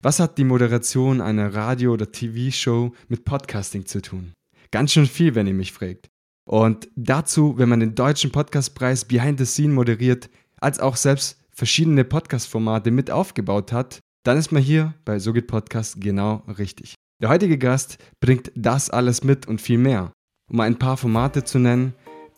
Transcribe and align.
Was 0.00 0.20
hat 0.20 0.38
die 0.38 0.44
Moderation 0.44 1.20
einer 1.20 1.52
Radio- 1.54 1.92
oder 1.92 2.12
TV-Show 2.12 2.92
mit 3.08 3.24
Podcasting 3.24 3.84
zu 3.84 4.00
tun? 4.00 4.32
Ganz 4.70 4.92
schön 4.92 5.06
viel, 5.06 5.34
wenn 5.34 5.48
ihr 5.48 5.54
mich 5.54 5.72
fragt. 5.72 6.08
Und 6.48 6.88
dazu, 6.94 7.58
wenn 7.58 7.68
man 7.68 7.80
den 7.80 7.96
deutschen 7.96 8.30
Podcastpreis 8.30 9.04
Behind 9.04 9.40
the 9.40 9.44
Scene 9.44 9.74
moderiert, 9.74 10.30
als 10.60 10.78
auch 10.78 10.94
selbst 10.94 11.40
verschiedene 11.50 12.04
Podcast-Formate 12.04 12.92
mit 12.92 13.10
aufgebaut 13.10 13.72
hat, 13.72 13.98
dann 14.24 14.38
ist 14.38 14.52
man 14.52 14.62
hier 14.62 14.94
bei 15.04 15.18
SoGit 15.18 15.48
Podcast 15.48 16.00
genau 16.00 16.44
richtig. 16.46 16.94
Der 17.20 17.30
heutige 17.30 17.58
Gast 17.58 17.98
bringt 18.20 18.52
das 18.54 18.90
alles 18.90 19.24
mit 19.24 19.48
und 19.48 19.60
viel 19.60 19.78
mehr. 19.78 20.12
Um 20.48 20.60
ein 20.60 20.78
paar 20.78 20.96
Formate 20.96 21.42
zu 21.42 21.58
nennen, 21.58 21.92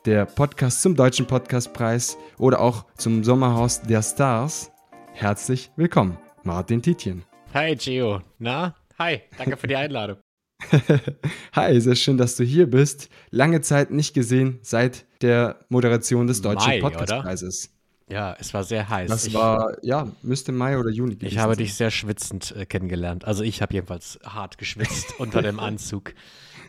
der 0.06 0.24
Podcast 0.24 0.80
zum 0.80 0.96
Deutschen 0.96 1.26
Podcastpreis 1.26 2.16
oder 2.38 2.58
auch 2.58 2.86
zum 2.96 3.22
Sommerhaus 3.22 3.82
der 3.82 4.02
Stars. 4.02 4.70
Herzlich 5.12 5.70
willkommen, 5.76 6.16
Martin 6.42 6.80
Tietjen. 6.80 7.29
Hi 7.52 7.74
Gio, 7.74 8.22
na? 8.38 8.76
Hi, 8.96 9.22
danke 9.36 9.56
für 9.56 9.66
die 9.66 9.74
Einladung. 9.74 10.18
Hi, 11.56 11.80
sehr 11.80 11.96
schön, 11.96 12.16
dass 12.16 12.36
du 12.36 12.44
hier 12.44 12.70
bist. 12.70 13.08
Lange 13.30 13.60
Zeit 13.60 13.90
nicht 13.90 14.14
gesehen 14.14 14.60
seit 14.62 15.04
der 15.20 15.58
Moderation 15.68 16.28
des 16.28 16.42
Deutschen 16.42 16.80
Podcastpreises. 16.80 17.70
Ja, 18.08 18.36
es 18.38 18.54
war 18.54 18.62
sehr 18.62 18.88
heiß. 18.88 19.10
Das 19.10 19.26
ich, 19.26 19.34
war, 19.34 19.76
ja, 19.82 20.08
müsste 20.22 20.52
Mai 20.52 20.78
oder 20.78 20.90
Juni 20.90 21.16
gewesen 21.16 21.32
Ich 21.32 21.38
habe 21.38 21.54
sein. 21.54 21.64
dich 21.64 21.74
sehr 21.74 21.90
schwitzend 21.90 22.54
äh, 22.56 22.66
kennengelernt. 22.66 23.24
Also 23.24 23.42
ich 23.42 23.62
habe 23.62 23.74
jedenfalls 23.74 24.20
hart 24.24 24.56
geschwitzt 24.58 25.14
unter 25.18 25.42
dem 25.42 25.58
Anzug. 25.58 26.14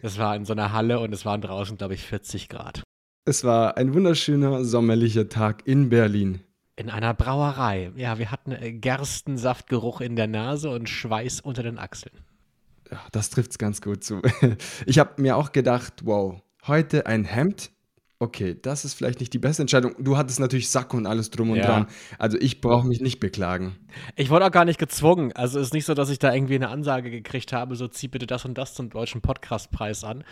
Es 0.01 0.17
war 0.17 0.35
in 0.35 0.45
so 0.45 0.53
einer 0.53 0.71
Halle 0.71 0.99
und 0.99 1.13
es 1.13 1.25
waren 1.25 1.41
draußen, 1.41 1.77
glaube 1.77 1.93
ich, 1.93 2.01
40 2.01 2.49
Grad. 2.49 2.81
Es 3.25 3.43
war 3.43 3.77
ein 3.77 3.93
wunderschöner 3.93 4.65
sommerlicher 4.65 5.29
Tag 5.29 5.67
in 5.67 5.89
Berlin. 5.89 6.41
In 6.81 6.89
einer 6.89 7.13
Brauerei. 7.13 7.91
Ja, 7.95 8.17
wir 8.17 8.31
hatten 8.31 8.53
äh, 8.53 8.73
Gerstensaftgeruch 8.73 10.01
in 10.01 10.15
der 10.15 10.25
Nase 10.25 10.71
und 10.71 10.89
Schweiß 10.89 11.39
unter 11.41 11.61
den 11.61 11.77
Achseln. 11.77 12.15
Ja, 12.89 12.99
das 13.11 13.29
trifft 13.29 13.51
es 13.51 13.59
ganz 13.59 13.81
gut 13.81 14.03
zu. 14.03 14.19
Ich 14.87 14.97
habe 14.97 15.21
mir 15.21 15.37
auch 15.37 15.51
gedacht, 15.51 15.93
wow, 16.05 16.41
heute 16.65 17.05
ein 17.05 17.23
Hemd 17.23 17.69
okay, 18.21 18.55
das 18.61 18.85
ist 18.85 18.93
vielleicht 18.93 19.19
nicht 19.19 19.33
die 19.33 19.39
beste 19.39 19.63
Entscheidung. 19.63 19.95
Du 19.97 20.15
hattest 20.15 20.39
natürlich 20.39 20.69
Sack 20.69 20.93
und 20.93 21.07
alles 21.07 21.31
drum 21.31 21.49
und 21.49 21.57
ja. 21.57 21.65
dran. 21.65 21.87
Also 22.19 22.37
ich 22.39 22.61
brauche 22.61 22.87
mich 22.87 23.01
nicht 23.01 23.19
beklagen. 23.19 23.75
Ich 24.15 24.29
wurde 24.29 24.45
auch 24.45 24.51
gar 24.51 24.63
nicht 24.63 24.77
gezwungen. 24.77 25.31
Also 25.33 25.59
es 25.59 25.67
ist 25.67 25.73
nicht 25.73 25.85
so, 25.85 25.95
dass 25.95 26.09
ich 26.09 26.19
da 26.19 26.31
irgendwie 26.31 26.55
eine 26.55 26.69
Ansage 26.69 27.09
gekriegt 27.09 27.51
habe, 27.51 27.75
so 27.75 27.87
zieh 27.87 28.07
bitte 28.07 28.27
das 28.27 28.45
und 28.45 28.57
das 28.59 28.75
zum 28.75 28.91
deutschen 28.91 29.21
Podcastpreis 29.21 30.03
an. 30.03 30.23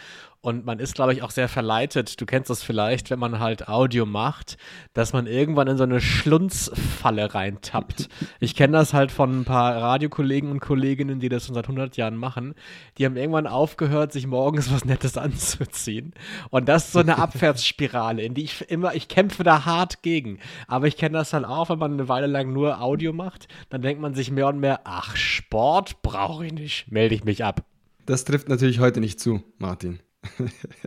Und 0.42 0.66
man 0.66 0.80
ist, 0.80 0.96
glaube 0.96 1.12
ich, 1.12 1.22
auch 1.22 1.32
sehr 1.32 1.50
verleitet. 1.50 2.22
Du 2.22 2.26
kennst 2.26 2.50
das 2.50 2.64
vielleicht, 2.64 3.10
wenn 3.10 3.20
man 3.20 3.40
halt 3.40 3.68
Audio 3.68 4.06
macht, 4.06 4.58
dass 4.94 5.12
man 5.12 5.28
irgendwann 5.28 5.68
in 5.68 5.76
so 5.76 5.84
eine 5.84 6.00
Schlunzfalle 6.00 7.34
reintappt. 7.34 8.08
ich 8.40 8.56
kenne 8.56 8.78
das 8.78 8.94
halt 8.94 9.12
von 9.12 9.42
ein 9.42 9.44
paar 9.46 9.76
Radiokollegen 9.76 10.50
und 10.50 10.62
Kolleginnen, 10.62 11.20
die 11.20 11.28
das 11.28 11.46
schon 11.46 11.56
seit 11.56 11.66
100 11.66 11.98
Jahren 11.98 12.16
machen. 12.16 12.56
Die 12.98 13.06
haben 13.06 13.18
irgendwann 13.18 13.48
aufgehört, 13.48 14.14
sich 14.14 14.28
morgens 14.28 14.72
was 14.72 14.86
Nettes 14.86 15.18
anzuziehen. 15.18 16.14
Und 16.52 16.70
das 16.70 16.86
ist 16.86 16.94
so 16.94 17.00
eine 17.00 17.18
Abwärtsspirale, 17.20 18.22
in 18.22 18.34
die 18.34 18.44
ich 18.44 18.62
immer, 18.70 18.96
ich 18.96 19.10
kämpfe 19.10 19.44
da 19.44 19.66
hart 19.66 20.04
gegen. 20.04 20.40
Aber 20.68 20.88
ich 20.88 20.96
kenne 20.96 21.18
das 21.18 21.34
halt 21.34 21.44
auch, 21.44 21.70
wenn 21.70 21.80
man 21.80 21.94
eine 21.94 22.08
Weile 22.08 22.28
lang 22.28 22.54
nur 22.54 22.82
Audio 22.82 23.12
macht, 23.12 23.50
dann 23.70 23.82
denkt 23.82 24.02
man 24.02 24.14
sich 24.14 24.32
mehr 24.32 24.48
und 24.48 24.62
mehr, 24.62 24.82
ach, 24.86 25.18
Sport 25.18 26.02
brauche 26.02 26.46
ich 26.46 26.54
nicht, 26.54 26.90
melde 26.90 27.16
ich 27.16 27.26
mich 27.26 27.44
ab. 27.44 27.66
Das 28.06 28.24
trifft 28.24 28.48
natürlich 28.48 28.80
heute 28.80 29.02
nicht 29.02 29.20
zu, 29.20 29.44
Martin. 29.58 30.00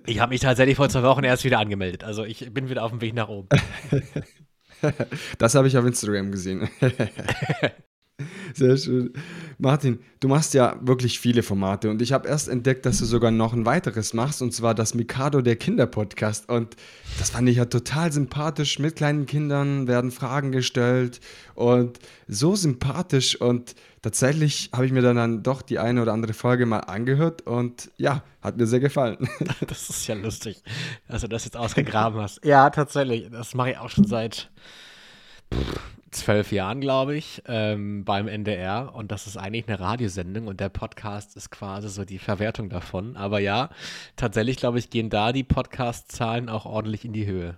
Ich 0.06 0.20
habe 0.20 0.30
mich 0.30 0.40
tatsächlich 0.40 0.76
vor 0.76 0.88
zwei 0.88 1.02
Wochen 1.02 1.24
erst 1.24 1.44
wieder 1.44 1.58
angemeldet. 1.58 2.04
Also 2.04 2.24
ich 2.24 2.52
bin 2.52 2.68
wieder 2.68 2.84
auf 2.84 2.90
dem 2.90 3.00
Weg 3.00 3.14
nach 3.14 3.28
oben. 3.28 3.48
Das 5.38 5.54
habe 5.54 5.68
ich 5.68 5.78
auf 5.78 5.84
Instagram 5.84 6.32
gesehen. 6.32 6.68
Sehr 8.54 8.76
schön. 8.76 9.12
Martin, 9.58 10.00
du 10.20 10.28
machst 10.28 10.54
ja 10.54 10.76
wirklich 10.80 11.20
viele 11.20 11.42
Formate 11.42 11.90
und 11.90 12.02
ich 12.02 12.12
habe 12.12 12.28
erst 12.28 12.48
entdeckt, 12.48 12.84
dass 12.86 12.98
du 12.98 13.04
sogar 13.04 13.30
noch 13.30 13.52
ein 13.52 13.64
weiteres 13.64 14.14
machst 14.14 14.42
und 14.42 14.52
zwar 14.52 14.74
das 14.74 14.94
Mikado 14.94 15.40
der 15.40 15.56
Kinder-Podcast. 15.56 16.48
Und 16.48 16.76
das 17.18 17.30
fand 17.30 17.48
ich 17.48 17.56
ja 17.56 17.66
total 17.66 18.12
sympathisch. 18.12 18.78
Mit 18.78 18.96
kleinen 18.96 19.26
Kindern 19.26 19.86
werden 19.86 20.10
Fragen 20.10 20.52
gestellt 20.52 21.20
und 21.54 21.98
so 22.28 22.56
sympathisch. 22.56 23.40
Und 23.40 23.74
tatsächlich 24.02 24.70
habe 24.72 24.86
ich 24.86 24.92
mir 24.92 25.02
dann, 25.02 25.16
dann 25.16 25.42
doch 25.42 25.62
die 25.62 25.78
eine 25.78 26.02
oder 26.02 26.12
andere 26.12 26.32
Folge 26.32 26.66
mal 26.66 26.80
angehört 26.80 27.42
und 27.46 27.90
ja, 27.96 28.22
hat 28.42 28.56
mir 28.56 28.66
sehr 28.66 28.80
gefallen. 28.80 29.28
Das 29.66 29.88
ist 29.88 30.06
ja 30.06 30.14
lustig, 30.14 30.62
dass 31.08 31.22
du 31.22 31.28
das 31.28 31.44
jetzt 31.44 31.56
ausgegraben 31.56 32.20
hast. 32.20 32.44
Ja, 32.44 32.68
tatsächlich. 32.70 33.30
Das 33.30 33.54
mache 33.54 33.70
ich 33.70 33.78
auch 33.78 33.88
schon 33.88 34.04
seit 34.04 34.50
zwölf 36.12 36.52
Jahren, 36.52 36.80
glaube 36.80 37.16
ich, 37.16 37.42
ähm, 37.46 38.04
beim 38.04 38.28
NDR. 38.28 38.94
Und 38.94 39.10
das 39.10 39.26
ist 39.26 39.36
eigentlich 39.36 39.66
eine 39.66 39.80
Radiosendung 39.80 40.46
und 40.46 40.60
der 40.60 40.68
Podcast 40.68 41.36
ist 41.36 41.50
quasi 41.50 41.88
so 41.88 42.04
die 42.04 42.18
Verwertung 42.18 42.68
davon. 42.68 43.16
Aber 43.16 43.40
ja, 43.40 43.70
tatsächlich, 44.16 44.56
glaube 44.56 44.78
ich, 44.78 44.90
gehen 44.90 45.10
da 45.10 45.32
die 45.32 45.44
Podcast-Zahlen 45.44 46.48
auch 46.48 46.66
ordentlich 46.66 47.04
in 47.04 47.12
die 47.12 47.26
Höhe. 47.26 47.56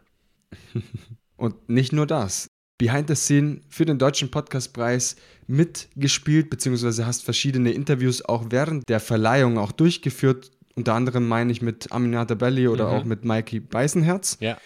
und 1.37 1.69
nicht 1.69 1.93
nur 1.93 2.07
das. 2.07 2.49
Behind 2.79 3.09
the 3.09 3.15
Scene 3.15 3.61
für 3.69 3.85
den 3.85 3.99
Deutschen 3.99 4.31
Podcastpreis 4.31 5.17
mitgespielt, 5.47 6.51
beziehungsweise 6.51 7.07
hast 7.07 7.25
verschiedene 7.25 7.71
Interviews 7.71 8.25
auch 8.25 8.47
während 8.51 8.89
der 8.89 9.01
Verleihung 9.01 9.59
auch 9.59 9.73
durchgeführt. 9.73 10.51
Unter 10.75 10.95
anderem 10.95 11.29
meine 11.29 11.53
ich 11.53 11.63
mit 11.63 11.93
Aminata 11.93 12.35
Belli 12.35 12.67
oder 12.67 12.89
mhm. 12.89 12.95
auch 12.95 13.05
mit 13.05 13.25
Mikey 13.25 13.61
Beißenherz. 13.61 14.39
Ja 14.41 14.57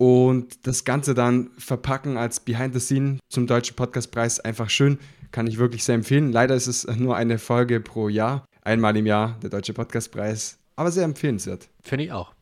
und 0.00 0.66
das 0.66 0.86
Ganze 0.86 1.12
dann 1.12 1.50
verpacken 1.58 2.16
als 2.16 2.40
Behind 2.40 2.72
the 2.72 2.80
Scene 2.80 3.18
zum 3.28 3.46
Deutschen 3.46 3.76
Podcastpreis 3.76 4.40
einfach 4.40 4.70
schön. 4.70 4.98
Kann 5.30 5.46
ich 5.46 5.58
wirklich 5.58 5.84
sehr 5.84 5.94
empfehlen. 5.94 6.32
Leider 6.32 6.54
ist 6.54 6.68
es 6.68 6.86
nur 6.86 7.16
eine 7.16 7.38
Folge 7.38 7.80
pro 7.80 8.08
Jahr. 8.08 8.46
Einmal 8.62 8.96
im 8.96 9.04
Jahr 9.04 9.38
der 9.42 9.50
Deutsche 9.50 9.74
Podcastpreis. 9.74 10.58
Aber 10.74 10.90
sehr 10.90 11.04
empfehlenswert. 11.04 11.68
Finde 11.82 12.06
ich 12.06 12.12
auch. 12.12 12.32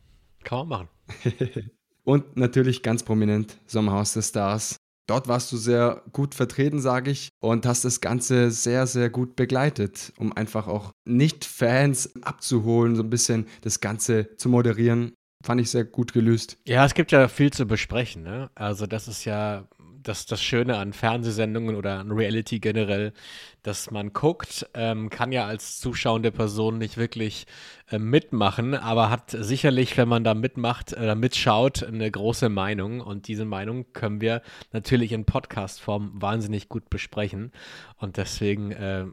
Kann 0.45 0.69
man 0.69 0.69
machen. 0.69 0.89
Und 2.05 2.37
natürlich 2.37 2.85
ganz 2.85 3.03
prominent 3.03 3.57
Sommerhaus 3.67 4.13
der 4.13 4.23
Stars. 4.23 4.77
Dort 5.09 5.27
warst 5.27 5.51
du 5.51 5.57
sehr 5.57 6.03
gut 6.13 6.37
vertreten, 6.37 6.81
sage 6.81 7.11
ich, 7.11 7.31
und 7.41 7.65
hast 7.65 7.85
das 7.87 8.03
Ganze 8.03 8.51
sehr, 8.51 8.87
sehr 8.87 9.09
gut 9.09 9.37
begleitet, 9.37 10.13
um 10.19 10.35
einfach 10.35 10.69
auch 10.69 10.93
Nicht-Fans 11.07 12.23
abzuholen, 12.23 12.95
so 12.95 13.03
ein 13.03 13.09
bisschen 13.09 13.47
das 13.63 13.81
Ganze 13.81 14.37
zu 14.37 14.51
moderieren 14.51 15.15
fand 15.43 15.61
ich 15.61 15.71
sehr 15.71 15.85
gut 15.85 16.13
gelöst. 16.13 16.59
Ja, 16.67 16.85
es 16.85 16.95
gibt 16.95 17.13
ja 17.13 17.29
viel 17.29 17.53
zu 17.53 17.67
besprechen. 17.67 18.23
Ne? 18.23 18.51
Also 18.55 18.87
das 18.87 19.09
ist 19.09 19.25
ja 19.25 19.67
das, 20.03 20.27
das 20.27 20.43
Schöne 20.43 20.79
an 20.79 20.93
Fernsehsendungen 20.93 21.77
oder 21.77 21.99
an 21.99 22.11
Reality 22.11 22.61
generell, 22.61 23.13
dass 23.63 23.91
man 23.91 24.13
guckt, 24.13 24.69
ähm, 24.75 25.11
kann 25.11 25.33
ja 25.33 25.47
als 25.47 25.79
zuschauende 25.79 26.33
Person 26.33 26.79
nicht 26.79 26.97
wirklich 26.97 27.47
äh, 27.91 27.99
mitmachen, 27.99 28.75
aber 28.75 29.11
hat 29.11 29.31
sicherlich, 29.31 29.97
wenn 29.97 30.09
man 30.09 30.25
da 30.25 30.35
mitmacht 30.35 30.93
oder 30.93 31.13
äh, 31.13 31.15
mitschaut, 31.15 31.83
eine 31.83 32.11
große 32.11 32.49
Meinung. 32.49 33.01
Und 33.01 33.29
diese 33.29 33.45
Meinung 33.45 33.93
können 33.93 34.21
wir 34.21 34.43
natürlich 34.73 35.13
in 35.13 35.25
Podcast-Form 35.25 36.13
wahnsinnig 36.15 36.69
gut 36.69 36.91
besprechen. 36.91 37.53
Und 37.97 38.17
deswegen 38.17 38.73
äh, 38.73 39.05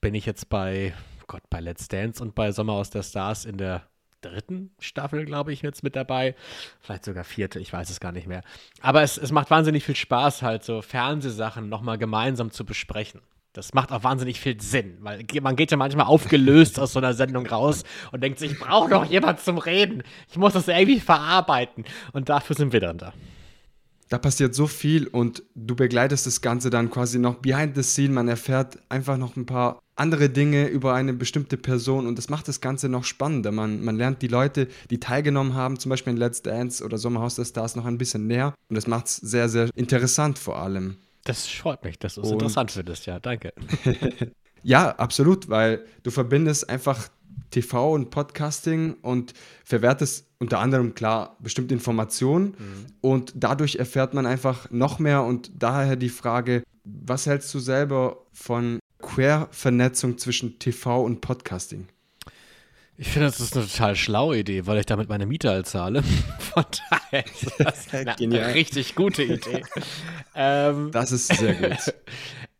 bin 0.00 0.14
ich 0.14 0.26
jetzt 0.26 0.48
bei 0.48 0.94
Gott, 1.26 1.42
bei 1.48 1.60
Let's 1.60 1.88
Dance 1.88 2.22
und 2.22 2.34
bei 2.34 2.50
Sommer 2.50 2.72
aus 2.72 2.90
der 2.90 3.02
Stars 3.02 3.44
in 3.44 3.56
der 3.56 3.89
dritten 4.20 4.70
Staffel, 4.78 5.24
glaube 5.24 5.52
ich, 5.52 5.62
jetzt 5.62 5.82
mit 5.82 5.96
dabei. 5.96 6.34
Vielleicht 6.80 7.04
sogar 7.04 7.24
vierte, 7.24 7.58
ich 7.58 7.72
weiß 7.72 7.90
es 7.90 8.00
gar 8.00 8.12
nicht 8.12 8.26
mehr. 8.26 8.42
Aber 8.80 9.02
es, 9.02 9.18
es 9.18 9.32
macht 9.32 9.50
wahnsinnig 9.50 9.84
viel 9.84 9.96
Spaß, 9.96 10.42
halt 10.42 10.64
so 10.64 10.82
Fernsehsachen 10.82 11.68
nochmal 11.68 11.98
gemeinsam 11.98 12.50
zu 12.50 12.64
besprechen. 12.64 13.20
Das 13.52 13.74
macht 13.74 13.90
auch 13.90 14.04
wahnsinnig 14.04 14.38
viel 14.38 14.60
Sinn, 14.60 14.98
weil 15.00 15.26
man 15.42 15.56
geht 15.56 15.72
ja 15.72 15.76
manchmal 15.76 16.06
aufgelöst 16.06 16.78
aus 16.78 16.92
so 16.92 17.00
einer 17.00 17.14
Sendung 17.14 17.46
raus 17.46 17.82
und 18.12 18.22
denkt 18.22 18.38
sich, 18.38 18.52
ich 18.52 18.58
brauche 18.60 18.88
noch 18.88 19.04
jemand 19.04 19.40
zum 19.40 19.58
Reden. 19.58 20.04
Ich 20.30 20.36
muss 20.36 20.52
das 20.52 20.68
irgendwie 20.68 21.00
verarbeiten. 21.00 21.84
Und 22.12 22.28
dafür 22.28 22.54
sind 22.54 22.72
wir 22.72 22.80
dann 22.80 22.98
da 22.98 23.12
da 24.10 24.18
passiert 24.18 24.56
so 24.56 24.66
viel 24.66 25.06
und 25.06 25.44
du 25.54 25.76
begleitest 25.76 26.26
das 26.26 26.40
Ganze 26.40 26.68
dann 26.68 26.90
quasi 26.90 27.20
noch 27.20 27.36
behind 27.36 27.76
the 27.76 27.82
scene. 27.84 28.12
Man 28.12 28.26
erfährt 28.26 28.78
einfach 28.88 29.16
noch 29.16 29.36
ein 29.36 29.46
paar 29.46 29.80
andere 29.94 30.28
Dinge 30.28 30.66
über 30.66 30.94
eine 30.94 31.12
bestimmte 31.12 31.56
Person 31.56 32.08
und 32.08 32.18
das 32.18 32.28
macht 32.28 32.48
das 32.48 32.60
Ganze 32.60 32.88
noch 32.88 33.04
spannender. 33.04 33.52
Man, 33.52 33.84
man 33.84 33.96
lernt 33.96 34.20
die 34.20 34.26
Leute, 34.26 34.66
die 34.90 34.98
teilgenommen 34.98 35.54
haben, 35.54 35.78
zum 35.78 35.90
Beispiel 35.90 36.12
in 36.12 36.16
Let's 36.16 36.42
Dance 36.42 36.84
oder 36.84 36.98
Sommerhaus 36.98 37.36
der 37.36 37.44
Stars, 37.44 37.76
noch 37.76 37.86
ein 37.86 37.98
bisschen 37.98 38.26
näher 38.26 38.52
und 38.68 38.74
das 38.74 38.88
macht 38.88 39.06
es 39.06 39.16
sehr, 39.16 39.48
sehr 39.48 39.70
interessant 39.76 40.40
vor 40.40 40.58
allem. 40.58 40.96
Das 41.22 41.46
freut 41.46 41.84
mich, 41.84 41.98
dass 41.98 42.16
du 42.16 42.22
es 42.22 42.32
interessant 42.32 42.72
findest, 42.72 43.06
ja, 43.06 43.20
danke. 43.20 43.52
ja, 44.64 44.90
absolut, 44.90 45.48
weil 45.48 45.84
du 46.02 46.10
verbindest 46.10 46.68
einfach 46.68 47.10
TV 47.50 47.92
und 47.92 48.10
Podcasting 48.10 48.94
und 49.02 49.34
verwertest 49.64 50.26
unter 50.38 50.58
anderem 50.58 50.94
klar 50.94 51.36
bestimmte 51.40 51.74
Informationen 51.74 52.54
mhm. 52.58 52.86
und 53.00 53.32
dadurch 53.36 53.76
erfährt 53.76 54.14
man 54.14 54.26
einfach 54.26 54.70
noch 54.70 54.98
mehr 54.98 55.22
und 55.22 55.50
daher 55.58 55.96
die 55.96 56.08
Frage, 56.08 56.62
was 56.84 57.26
hältst 57.26 57.52
du 57.54 57.58
selber 57.58 58.24
von 58.32 58.78
Quervernetzung 59.00 60.18
zwischen 60.18 60.58
TV 60.58 61.04
und 61.04 61.20
Podcasting? 61.20 61.88
Ich 63.02 63.08
finde, 63.08 63.28
das 63.28 63.40
ist 63.40 63.56
eine 63.56 63.66
total 63.66 63.96
schlaue 63.96 64.36
Idee, 64.36 64.66
weil 64.66 64.78
ich 64.78 64.84
damit 64.84 65.08
meine 65.08 65.24
Miete 65.24 65.48
halt 65.48 65.66
zahle. 65.66 66.02
Von 66.52 66.66
daher 66.90 67.24
ist 67.24 67.54
das 67.58 67.86
eine 68.20 68.54
richtig 68.54 68.94
gute 68.94 69.22
Idee. 69.22 69.62
ähm, 70.34 70.90
das 70.92 71.10
ist 71.10 71.34
sehr 71.34 71.54
gut. 71.54 71.94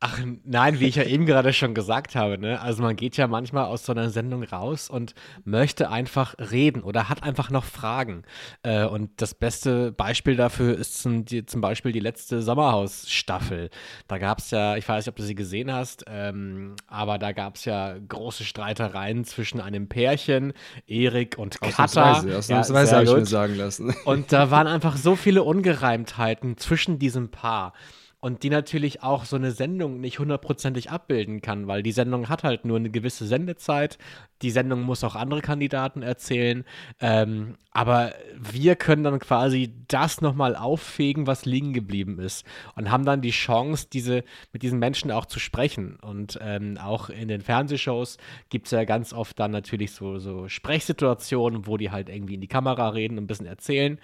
Ach 0.02 0.19
nein, 0.44 0.81
wie 0.81 0.87
ich 0.87 0.94
ja 0.97 1.02
eben 1.02 1.26
gerade 1.26 1.52
schon 1.52 1.75
gesagt 1.75 2.14
habe, 2.14 2.38
ne? 2.38 2.58
Also 2.62 2.82
man 2.82 2.97
geht 2.97 3.19
ja 3.19 3.26
manchmal 3.26 3.67
aus 3.67 3.85
so 3.85 3.93
einer 3.93 4.08
Sendung 4.08 4.43
raus 4.43 4.88
und 4.88 5.14
möchte 5.44 5.91
einfach 5.91 6.35
reden 6.38 6.82
oder 6.82 7.11
hat 7.11 7.23
einfach 7.23 7.50
noch 7.50 7.67
Fragen. 7.67 8.23
Äh, 8.62 8.87
und 8.87 9.20
das 9.20 9.35
beste 9.35 9.93
Beispiel 9.93 10.37
dafür 10.37 10.75
ist 10.79 11.02
zum, 11.02 11.26
die, 11.26 11.44
zum 11.44 11.61
Beispiel 11.61 11.93
die 11.93 12.00
letzte 12.00 12.41
Sommerhaus-Staffel. 12.41 13.69
Da 14.08 14.17
gab 14.17 14.38
es 14.38 14.50
ja, 14.50 14.76
ich 14.76 14.88
weiß 14.88 15.05
nicht, 15.05 15.12
ob 15.12 15.17
du 15.17 15.23
sie 15.23 15.35
gesehen 15.35 15.70
hast, 15.70 16.05
ähm, 16.08 16.76
aber 16.87 17.19
da 17.19 17.32
gab 17.32 17.56
es 17.56 17.67
ja 17.67 17.94
große 17.99 18.44
Streitereien 18.44 19.26
zwischen 19.26 19.61
einem 19.61 19.91
Pärchen, 19.91 20.55
Erik 20.87 21.37
und 21.37 21.61
Katha. 21.61 21.85
Ausnahmsweise, 21.85 22.38
ausnahmsweise 22.38 22.91
ja, 22.93 22.97
habe 22.97 23.06
ich 23.06 23.14
mir 23.17 23.26
sagen 23.26 23.55
lassen. 23.56 23.94
Und 24.06 24.32
da 24.32 24.50
waren 24.50 24.67
einfach 24.67 24.97
so 24.97 25.14
viele 25.14 25.43
Ungereimtheiten 25.43 26.56
zwischen 26.56 26.99
diesem 26.99 27.31
Paar 27.31 27.75
und 28.20 28.43
die 28.43 28.50
natürlich 28.50 29.02
auch 29.02 29.25
so 29.25 29.37
eine 29.37 29.50
Sendung 29.50 30.00
nicht 30.00 30.19
hundertprozentig 30.19 30.90
abbilden 30.90 31.40
kann, 31.40 31.67
weil 31.67 31.82
die 31.82 31.93
Sendung 31.93 32.28
hat 32.28 32.44
halt 32.44 32.67
nur 32.67 32.76
eine 32.76 32.90
gewisse 32.90 33.26
Sendezeit. 33.26 33.96
Die 34.43 34.50
Sendung 34.50 34.82
muss 34.82 35.05
auch 35.05 35.17
andere 35.17 35.40
Kandidaten 35.40 36.02
erzählen. 36.02 36.64
Ähm, 37.00 37.56
aber 37.72 38.12
wir 38.37 38.76
können 38.76 39.05
dann 39.05 39.20
quasi 39.20 39.72
das 39.88 40.20
nochmal 40.20 40.55
auffegen, 40.55 41.26
was 41.26 41.46
liegen 41.46 41.72
geblieben 41.72 42.19
ist. 42.19 42.44
Und 42.75 42.90
haben 42.90 43.06
dann 43.06 43.22
die 43.22 43.31
Chance, 43.31 43.87
diese, 43.90 44.23
mit 44.52 44.62
diesen 44.62 44.78
Menschen 44.78 45.11
auch 45.11 45.25
zu 45.25 45.38
sprechen. 45.38 45.96
Und 45.96 46.38
ähm, 46.43 46.76
auch 46.76 47.08
in 47.08 47.28
den 47.28 47.40
Fernsehshows 47.40 48.19
gibt 48.50 48.66
es 48.66 48.73
ja 48.73 48.84
ganz 48.84 49.14
oft 49.14 49.38
dann 49.40 49.50
natürlich 49.50 49.93
so, 49.93 50.19
so 50.19 50.46
Sprechsituationen, 50.46 51.66
wo 51.66 51.78
die 51.78 51.90
halt 51.90 52.11
irgendwie 52.11 52.34
in 52.34 52.43
die 52.43 52.49
Kamera 52.49 52.90
reden 52.90 53.16
und 53.16 53.25
ein 53.25 53.28
bisschen 53.28 53.46
erzählen. 53.46 53.99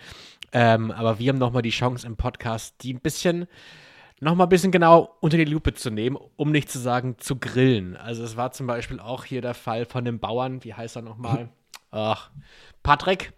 Ähm, 0.52 0.90
aber 0.90 1.18
wir 1.18 1.30
haben 1.30 1.38
nochmal 1.38 1.62
die 1.62 1.70
Chance 1.70 2.06
im 2.06 2.16
Podcast, 2.16 2.76
die 2.82 2.94
ein 2.94 3.00
bisschen 3.00 3.46
nochmal 4.20 4.46
ein 4.46 4.50
bisschen 4.50 4.72
genau 4.72 5.16
unter 5.20 5.36
die 5.36 5.44
Lupe 5.44 5.74
zu 5.74 5.90
nehmen, 5.90 6.16
um 6.36 6.50
nicht 6.50 6.70
zu 6.70 6.78
sagen 6.78 7.16
zu 7.18 7.36
grillen. 7.36 7.96
Also 7.96 8.24
es 8.24 8.36
war 8.36 8.52
zum 8.52 8.66
Beispiel 8.66 9.00
auch 9.00 9.24
hier 9.24 9.42
der 9.42 9.54
Fall 9.54 9.84
von 9.84 10.04
dem 10.04 10.18
Bauern, 10.18 10.64
wie 10.64 10.74
heißt 10.74 10.96
er 10.96 11.02
nochmal? 11.02 11.50
Ach, 11.90 12.30
Patrick. 12.82 13.32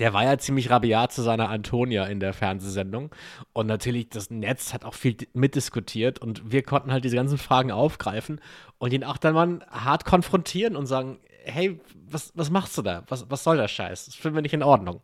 Der 0.00 0.14
war 0.14 0.24
ja 0.24 0.38
ziemlich 0.38 0.70
rabiat 0.70 1.12
zu 1.12 1.20
seiner 1.20 1.50
Antonia 1.50 2.06
in 2.06 2.18
der 2.18 2.32
Fernsehsendung. 2.32 3.14
Und 3.52 3.66
natürlich, 3.66 4.08
das 4.08 4.30
Netz 4.30 4.72
hat 4.72 4.86
auch 4.86 4.94
viel 4.94 5.16
mitdiskutiert 5.34 6.18
und 6.18 6.50
wir 6.50 6.62
konnten 6.62 6.90
halt 6.90 7.04
diese 7.04 7.16
ganzen 7.16 7.36
Fragen 7.36 7.70
aufgreifen 7.70 8.40
und 8.78 8.94
ihn 8.94 9.04
auch 9.04 9.18
dann 9.18 9.34
mal 9.34 9.58
hart 9.70 10.06
konfrontieren 10.06 10.76
und 10.76 10.86
sagen, 10.86 11.18
hey, 11.44 11.78
was, 12.08 12.32
was 12.34 12.50
machst 12.50 12.78
du 12.78 12.82
da? 12.82 13.02
Was, 13.08 13.30
was 13.30 13.44
soll 13.44 13.58
der 13.58 13.68
Scheiß? 13.68 14.06
Das 14.06 14.14
finden 14.14 14.36
wir 14.36 14.42
nicht 14.42 14.54
in 14.54 14.62
Ordnung. 14.62 15.02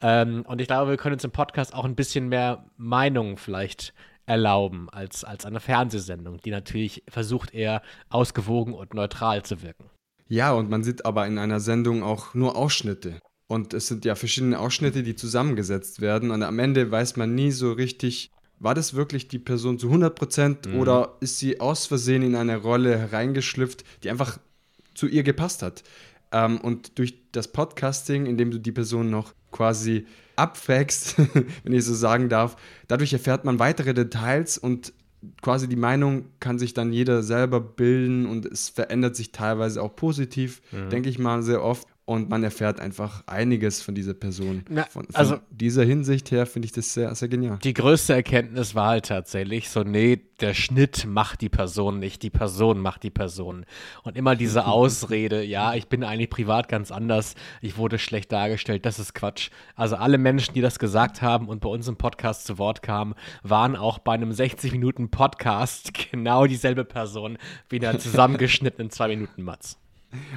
Ähm, 0.00 0.44
und 0.46 0.60
ich 0.60 0.68
glaube, 0.68 0.90
wir 0.90 0.96
können 0.96 1.14
uns 1.14 1.24
im 1.24 1.32
Podcast 1.32 1.74
auch 1.74 1.84
ein 1.84 1.96
bisschen 1.96 2.28
mehr 2.28 2.66
Meinungen 2.76 3.36
vielleicht 3.36 3.94
erlauben 4.30 4.88
als, 4.90 5.24
als 5.24 5.44
eine 5.44 5.58
Fernsehsendung, 5.58 6.40
die 6.40 6.52
natürlich 6.52 7.02
versucht, 7.08 7.52
eher 7.52 7.82
ausgewogen 8.10 8.74
und 8.74 8.94
neutral 8.94 9.42
zu 9.42 9.60
wirken. 9.60 9.90
Ja, 10.28 10.52
und 10.52 10.70
man 10.70 10.84
sieht 10.84 11.04
aber 11.04 11.26
in 11.26 11.36
einer 11.36 11.58
Sendung 11.58 12.04
auch 12.04 12.32
nur 12.34 12.54
Ausschnitte. 12.54 13.18
Und 13.48 13.74
es 13.74 13.88
sind 13.88 14.04
ja 14.04 14.14
verschiedene 14.14 14.60
Ausschnitte, 14.60 15.02
die 15.02 15.16
zusammengesetzt 15.16 16.00
werden. 16.00 16.30
Und 16.30 16.44
am 16.44 16.60
Ende 16.60 16.88
weiß 16.88 17.16
man 17.16 17.34
nie 17.34 17.50
so 17.50 17.72
richtig, 17.72 18.30
war 18.60 18.74
das 18.74 18.94
wirklich 18.94 19.26
die 19.26 19.40
Person 19.40 19.80
zu 19.80 19.88
100 19.88 20.14
Prozent 20.14 20.66
mhm. 20.66 20.78
oder 20.78 21.16
ist 21.18 21.40
sie 21.40 21.58
aus 21.60 21.86
Versehen 21.86 22.22
in 22.22 22.36
eine 22.36 22.58
Rolle 22.58 22.96
hereingeschlüpft, 22.96 23.82
die 24.04 24.10
einfach 24.10 24.38
zu 24.94 25.08
ihr 25.08 25.24
gepasst 25.24 25.64
hat. 25.64 25.82
Ähm, 26.30 26.60
und 26.60 27.00
durch 27.00 27.14
das 27.32 27.48
Podcasting, 27.48 28.26
indem 28.26 28.52
du 28.52 28.60
die 28.60 28.70
Person 28.70 29.10
noch 29.10 29.34
quasi 29.50 30.06
abfragst, 30.40 31.16
wenn 31.64 31.72
ich 31.72 31.84
so 31.84 31.94
sagen 31.94 32.28
darf. 32.28 32.56
Dadurch 32.88 33.12
erfährt 33.12 33.44
man 33.44 33.58
weitere 33.58 33.94
Details 33.94 34.58
und 34.58 34.92
quasi 35.42 35.68
die 35.68 35.76
Meinung 35.76 36.24
kann 36.40 36.58
sich 36.58 36.72
dann 36.74 36.92
jeder 36.92 37.22
selber 37.22 37.60
bilden 37.60 38.26
und 38.26 38.46
es 38.46 38.70
verändert 38.70 39.16
sich 39.16 39.32
teilweise 39.32 39.82
auch 39.82 39.94
positiv, 39.94 40.62
mhm. 40.72 40.88
denke 40.88 41.10
ich 41.10 41.18
mal 41.18 41.42
sehr 41.42 41.62
oft 41.62 41.86
und 42.10 42.28
man 42.28 42.42
erfährt 42.42 42.80
einfach 42.80 43.22
einiges 43.28 43.82
von 43.82 43.94
dieser 43.94 44.14
Person. 44.14 44.64
Na, 44.68 44.82
von, 44.82 45.04
von 45.04 45.14
also, 45.14 45.36
dieser 45.48 45.84
Hinsicht 45.84 46.32
her 46.32 46.44
finde 46.44 46.66
ich 46.66 46.72
das 46.72 46.92
sehr, 46.92 47.14
sehr 47.14 47.28
genial. 47.28 47.60
Die 47.62 47.72
größte 47.72 48.14
Erkenntnis 48.14 48.74
war 48.74 48.88
halt 48.88 49.06
tatsächlich 49.06 49.70
so, 49.70 49.84
nee, 49.84 50.20
der 50.40 50.52
Schnitt 50.54 51.06
macht 51.06 51.40
die 51.40 51.48
Person 51.48 52.00
nicht, 52.00 52.24
die 52.24 52.30
Person 52.30 52.80
macht 52.80 53.04
die 53.04 53.10
Person. 53.10 53.64
Und 54.02 54.16
immer 54.16 54.34
diese 54.34 54.66
Ausrede, 54.66 55.44
ja, 55.44 55.74
ich 55.74 55.86
bin 55.86 56.02
eigentlich 56.02 56.30
privat 56.30 56.68
ganz 56.68 56.90
anders, 56.90 57.36
ich 57.60 57.76
wurde 57.76 57.96
schlecht 58.00 58.32
dargestellt, 58.32 58.84
das 58.86 58.98
ist 58.98 59.14
Quatsch. 59.14 59.50
Also 59.76 59.94
alle 59.94 60.18
Menschen, 60.18 60.52
die 60.54 60.62
das 60.62 60.80
gesagt 60.80 61.22
haben 61.22 61.48
und 61.48 61.60
bei 61.60 61.68
uns 61.68 61.86
im 61.86 61.94
Podcast 61.94 62.44
zu 62.44 62.58
Wort 62.58 62.82
kamen, 62.82 63.14
waren 63.44 63.76
auch 63.76 64.00
bei 64.00 64.14
einem 64.14 64.32
60 64.32 64.72
Minuten 64.72 65.12
Podcast 65.12 65.92
genau 66.10 66.46
dieselbe 66.46 66.84
Person 66.84 67.38
wie 67.68 67.76
in 67.76 67.82
der 67.82 67.98
zusammengeschnittenen 68.00 68.90
2 68.90 69.06
Minuten 69.06 69.44
Matz. 69.44 69.78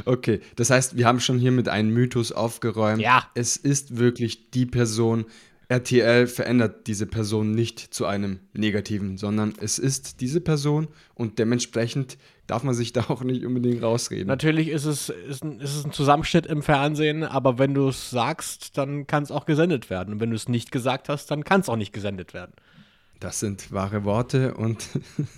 Okay, 0.06 0.42
das 0.56 0.70
heißt, 0.70 0.98
wir 0.98 1.08
haben 1.08 1.20
schon 1.20 1.40
hier 1.40 1.52
mit 1.52 1.70
einem 1.70 1.90
Mythos 1.92 2.31
aufgeräumt. 2.31 3.02
Ja. 3.02 3.28
Es 3.34 3.58
ist 3.58 3.98
wirklich 3.98 4.52
die 4.52 4.66
Person. 4.66 5.25
RTL 5.70 6.28
verändert 6.28 6.88
diese 6.88 7.08
Person 7.08 7.52
nicht 7.52 7.80
zu 7.80 8.06
einem 8.06 8.40
Negativen, 8.54 9.18
sondern 9.18 9.54
es 9.60 9.80
ist 9.80 10.22
diese 10.22 10.42
Person 10.42 10.88
und 11.16 11.40
dementsprechend 11.40 12.18
darf 12.48 12.64
man 12.64 12.75
sich 12.75 12.94
da 12.94 13.06
auch 13.10 13.24
nicht 13.24 13.46
unbedingt 13.46 13.81
rausreden. 13.81 14.28
Natürlich 14.28 14.68
ist 14.68 14.86
es, 14.86 15.10
ist 15.10 15.44
ein, 15.44 15.60
ist 15.60 15.76
es 15.76 15.86
ein 15.86 15.92
Zusammenschnitt 15.92 16.46
im 16.46 16.62
Fernsehen, 16.62 17.24
aber 17.24 17.58
wenn 17.58 17.74
du 17.74 17.88
es 17.88 18.10
sagst, 18.10 18.78
dann 18.78 19.08
kann 19.08 19.24
es 19.24 19.31
auch 19.31 19.46
gesendet 19.46 19.90
werden. 19.90 20.16
Und 20.16 20.19
wenn 20.19 20.30
du 20.30 20.36
es 20.36 20.48
nicht 20.48 20.72
gesagt 20.72 21.10
hast, 21.10 21.31
dann 21.31 21.44
kann 21.44 21.62
es 21.62 21.69
auch 21.69 21.78
nicht 21.78 21.94
gesendet 21.94 22.34
werden. 22.34 22.52
Das 23.19 23.40
sind 23.40 23.72
wahre 23.72 24.04
Worte 24.04 24.54
und, 24.56 24.86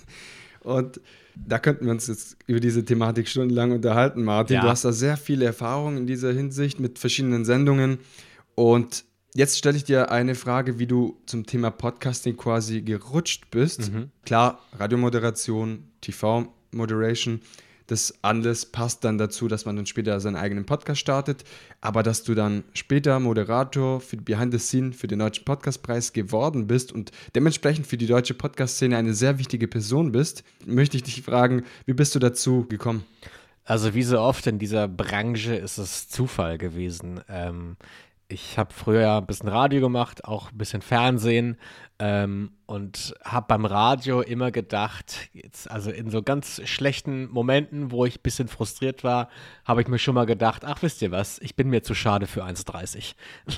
und 0.60 1.00
da 1.36 1.58
könnten 1.58 1.84
wir 1.84 1.92
uns 1.92 2.06
jetzt 2.06 2.36
über 2.46 2.60
diese 2.60 2.84
Thematik 2.84 3.28
stundenlang 3.28 3.72
unterhalten, 3.72 4.24
Martin. 4.24 4.56
Ja. 4.56 4.62
Du 4.62 4.68
hast 4.68 4.84
da 4.84 4.92
sehr 4.92 5.16
viele 5.16 5.44
Erfahrungen 5.44 5.98
in 5.98 6.06
dieser 6.06 6.32
Hinsicht 6.32 6.80
mit 6.80 6.98
verschiedenen 6.98 7.44
Sendungen. 7.44 7.98
Und 8.54 9.04
jetzt 9.34 9.58
stelle 9.58 9.76
ich 9.76 9.84
dir 9.84 10.10
eine 10.10 10.34
Frage, 10.34 10.78
wie 10.78 10.86
du 10.86 11.18
zum 11.26 11.46
Thema 11.46 11.70
Podcasting 11.70 12.36
quasi 12.36 12.80
gerutscht 12.80 13.50
bist. 13.50 13.92
Mhm. 13.92 14.10
Klar, 14.24 14.60
Radiomoderation, 14.78 15.84
TV-Moderation 16.00 17.40
das 17.86 18.14
alles 18.22 18.66
passt 18.66 19.04
dann 19.04 19.18
dazu, 19.18 19.48
dass 19.48 19.64
man 19.64 19.76
dann 19.76 19.86
später 19.86 20.18
seinen 20.20 20.36
eigenen 20.36 20.66
Podcast 20.66 21.00
startet. 21.00 21.44
Aber 21.80 22.02
dass 22.02 22.24
du 22.24 22.34
dann 22.34 22.64
später 22.74 23.20
Moderator 23.20 24.00
für 24.00 24.16
Behind 24.16 24.52
the 24.52 24.58
Scene 24.58 24.92
für 24.92 25.06
den 25.06 25.20
Deutschen 25.20 25.44
Podcastpreis 25.44 26.12
geworden 26.12 26.66
bist 26.66 26.92
und 26.92 27.12
dementsprechend 27.34 27.86
für 27.86 27.96
die 27.96 28.06
deutsche 28.06 28.34
Podcast-Szene 28.34 28.96
eine 28.96 29.14
sehr 29.14 29.38
wichtige 29.38 29.68
Person 29.68 30.12
bist, 30.12 30.42
möchte 30.64 30.96
ich 30.96 31.04
dich 31.04 31.22
fragen, 31.22 31.64
wie 31.84 31.94
bist 31.94 32.14
du 32.14 32.18
dazu 32.18 32.66
gekommen? 32.68 33.04
Also 33.64 33.94
wie 33.94 34.04
so 34.04 34.20
oft 34.20 34.46
in 34.46 34.60
dieser 34.60 34.86
Branche 34.86 35.56
ist 35.56 35.78
es 35.78 36.08
Zufall 36.08 36.56
gewesen. 36.56 37.20
Ähm, 37.28 37.76
ich 38.28 38.58
habe 38.58 38.72
früher 38.72 39.18
ein 39.18 39.26
bisschen 39.26 39.48
Radio 39.48 39.80
gemacht, 39.80 40.24
auch 40.24 40.50
ein 40.50 40.58
bisschen 40.58 40.82
Fernsehen 40.82 41.56
ähm, 41.98 42.50
und 42.66 43.14
habe 43.24 43.46
beim 43.48 43.64
Radio 43.64 44.20
immer 44.20 44.50
gedacht, 44.50 45.28
jetzt, 45.32 45.70
also 45.70 45.90
in 45.90 46.10
so 46.10 46.22
ganz 46.22 46.60
schlechten 46.64 47.30
Momenten, 47.30 47.92
wo 47.92 48.04
ich 48.04 48.18
ein 48.18 48.22
bisschen 48.22 48.48
frustriert 48.48 49.04
war, 49.04 49.28
habe 49.64 49.80
ich 49.82 49.88
mir 49.88 49.98
schon 49.98 50.14
mal 50.14 50.26
gedacht, 50.26 50.64
ach 50.64 50.82
wisst 50.82 51.02
ihr 51.02 51.12
was, 51.12 51.38
ich 51.38 51.54
bin 51.54 51.68
mir 51.68 51.82
zu 51.82 51.94
schade 51.94 52.26
für 52.26 52.44
1,30. 52.44 53.14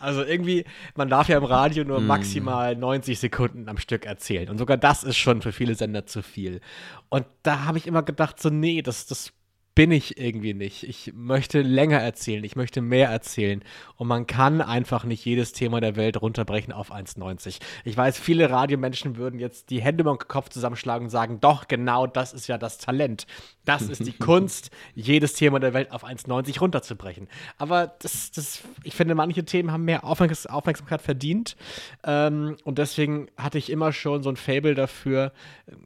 Also 0.00 0.22
irgendwie, 0.22 0.64
man 0.94 1.08
darf 1.08 1.28
ja 1.28 1.36
im 1.36 1.44
Radio 1.44 1.82
nur 1.82 2.00
mm. 2.00 2.06
maximal 2.06 2.76
90 2.76 3.18
Sekunden 3.18 3.68
am 3.68 3.78
Stück 3.78 4.06
erzählen. 4.06 4.48
Und 4.48 4.58
sogar 4.58 4.76
das 4.76 5.02
ist 5.02 5.16
schon 5.16 5.42
für 5.42 5.50
viele 5.50 5.74
Sender 5.74 6.06
zu 6.06 6.22
viel. 6.22 6.60
Und 7.08 7.26
da 7.42 7.64
habe 7.64 7.78
ich 7.78 7.86
immer 7.88 8.04
gedacht, 8.04 8.40
so, 8.40 8.48
nee, 8.48 8.80
das, 8.80 9.06
das 9.06 9.32
bin 9.78 9.92
ich 9.92 10.18
irgendwie 10.18 10.54
nicht. 10.54 10.82
Ich 10.82 11.12
möchte 11.14 11.62
länger 11.62 12.00
erzählen, 12.00 12.42
ich 12.42 12.56
möchte 12.56 12.80
mehr 12.80 13.10
erzählen. 13.10 13.62
Und 13.94 14.08
man 14.08 14.26
kann 14.26 14.60
einfach 14.60 15.04
nicht 15.04 15.24
jedes 15.24 15.52
Thema 15.52 15.80
der 15.80 15.94
Welt 15.94 16.20
runterbrechen 16.20 16.72
auf 16.72 16.92
1,90. 16.92 17.60
Ich 17.84 17.96
weiß, 17.96 18.18
viele 18.18 18.50
Radiomenschen 18.50 19.16
würden 19.18 19.38
jetzt 19.38 19.70
die 19.70 19.80
Hände 19.80 20.00
über 20.02 20.16
den 20.16 20.18
Kopf 20.18 20.48
zusammenschlagen 20.48 21.04
und 21.06 21.10
sagen, 21.10 21.40
doch, 21.40 21.68
genau 21.68 22.08
das 22.08 22.32
ist 22.32 22.48
ja 22.48 22.58
das 22.58 22.78
Talent. 22.78 23.28
Das 23.64 23.82
ist 23.82 24.04
die 24.04 24.12
Kunst, 24.18 24.70
jedes 24.96 25.34
Thema 25.34 25.60
der 25.60 25.74
Welt 25.74 25.92
auf 25.92 26.04
1,90 26.04 26.58
runterzubrechen. 26.58 27.28
Aber 27.56 27.86
das, 28.00 28.32
das, 28.32 28.62
ich 28.82 28.96
finde, 28.96 29.14
manche 29.14 29.44
Themen 29.44 29.70
haben 29.70 29.84
mehr 29.84 30.02
Aufmerksamkeit 30.02 31.02
verdient. 31.02 31.56
Ähm, 32.02 32.56
und 32.64 32.78
deswegen 32.78 33.28
hatte 33.36 33.58
ich 33.58 33.70
immer 33.70 33.92
schon 33.92 34.24
so 34.24 34.30
ein 34.30 34.36
Fable 34.36 34.74
dafür, 34.74 35.32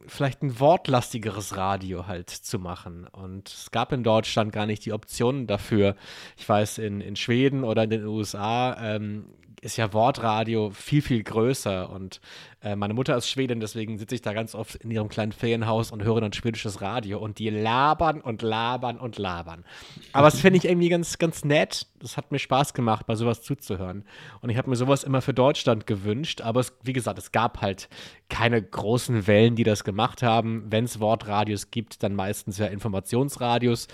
vielleicht 0.07 0.41
ein 0.41 0.59
wortlastigeres 0.59 1.57
Radio 1.57 2.07
halt 2.07 2.31
zu 2.31 2.57
machen. 2.57 3.05
Und 3.11 3.49
es 3.49 3.69
gab 3.69 3.82
in 3.91 4.03
Deutschland 4.03 4.51
gar 4.51 4.65
nicht 4.65 4.85
die 4.85 4.93
Optionen 4.93 5.47
dafür. 5.47 5.95
Ich 6.37 6.47
weiß, 6.47 6.77
in, 6.77 7.01
in 7.01 7.15
Schweden 7.15 7.63
oder 7.63 7.83
in 7.83 7.89
den 7.89 8.05
USA 8.05 8.77
ähm, 8.79 9.25
ist 9.63 9.77
ja 9.77 9.93
Wortradio 9.93 10.71
viel, 10.71 11.01
viel 11.01 11.23
größer. 11.23 11.89
Und 11.89 12.19
äh, 12.61 12.75
meine 12.75 12.93
Mutter 12.93 13.15
ist 13.15 13.29
Schwedin, 13.29 13.59
deswegen 13.59 13.97
sitze 13.97 14.15
ich 14.15 14.21
da 14.21 14.33
ganz 14.33 14.55
oft 14.55 14.75
in 14.75 14.91
ihrem 14.91 15.09
kleinen 15.09 15.31
Ferienhaus 15.31 15.91
und 15.91 16.03
höre 16.03 16.21
dann 16.21 16.33
schwedisches 16.33 16.81
Radio. 16.81 17.19
Und 17.19 17.39
die 17.39 17.49
labern 17.49 18.21
und 18.21 18.41
labern 18.41 18.97
und 18.99 19.17
labern. 19.17 19.63
Aber 20.11 20.27
das 20.27 20.39
finde 20.39 20.57
ich 20.57 20.65
irgendwie 20.65 20.89
ganz, 20.89 21.17
ganz 21.17 21.45
nett. 21.45 21.87
Das 21.99 22.17
hat 22.17 22.31
mir 22.31 22.39
Spaß 22.39 22.73
gemacht, 22.73 23.05
bei 23.05 23.15
sowas 23.15 23.41
zuzuhören. 23.41 24.03
Und 24.41 24.49
ich 24.49 24.57
habe 24.57 24.69
mir 24.69 24.75
sowas 24.75 25.03
immer 25.03 25.21
für 25.21 25.33
Deutschland 25.33 25.87
gewünscht. 25.87 26.41
Aber 26.41 26.59
es, 26.59 26.73
wie 26.83 26.93
gesagt, 26.93 27.17
es 27.17 27.31
gab 27.31 27.61
halt 27.61 27.87
keine 28.29 28.61
großen 28.61 29.27
Wellen, 29.27 29.55
die 29.55 29.63
das 29.63 29.83
gemacht 29.83 30.23
haben. 30.23 30.65
Wenn 30.69 30.85
es 30.85 30.99
Wortradios 30.99 31.71
gibt, 31.71 32.03
dann 32.03 32.15
meistens 32.15 32.57
ja 32.57 32.65
Informationsradios. 32.67 33.87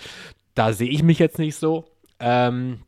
Da 0.56 0.74
sehe 0.74 0.90
ich 0.90 1.04
mich 1.04 1.20
jetzt 1.20 1.38
nicht 1.38 1.56
so. 1.56 1.86
Ähm, 2.20 2.80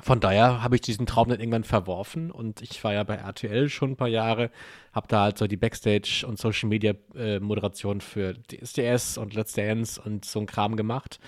von 0.00 0.20
daher 0.20 0.62
habe 0.62 0.76
ich 0.76 0.80
diesen 0.80 1.04
Traum 1.04 1.28
dann 1.28 1.38
irgendwann 1.38 1.64
verworfen 1.64 2.30
und 2.30 2.62
ich 2.62 2.82
war 2.82 2.94
ja 2.94 3.04
bei 3.04 3.16
RTL 3.16 3.68
schon 3.68 3.90
ein 3.90 3.96
paar 3.96 4.08
Jahre, 4.08 4.50
habe 4.92 5.06
da 5.06 5.24
halt 5.24 5.36
so 5.36 5.46
die 5.46 5.58
Backstage- 5.58 6.24
und 6.26 6.38
Social-Media-Moderation 6.38 7.98
äh, 7.98 8.00
für 8.00 8.34
DSDS 8.34 9.18
und 9.18 9.34
Let's 9.34 9.52
Dance 9.52 10.00
und 10.00 10.24
so 10.24 10.40
ein 10.40 10.46
Kram 10.46 10.76
gemacht. 10.76 11.20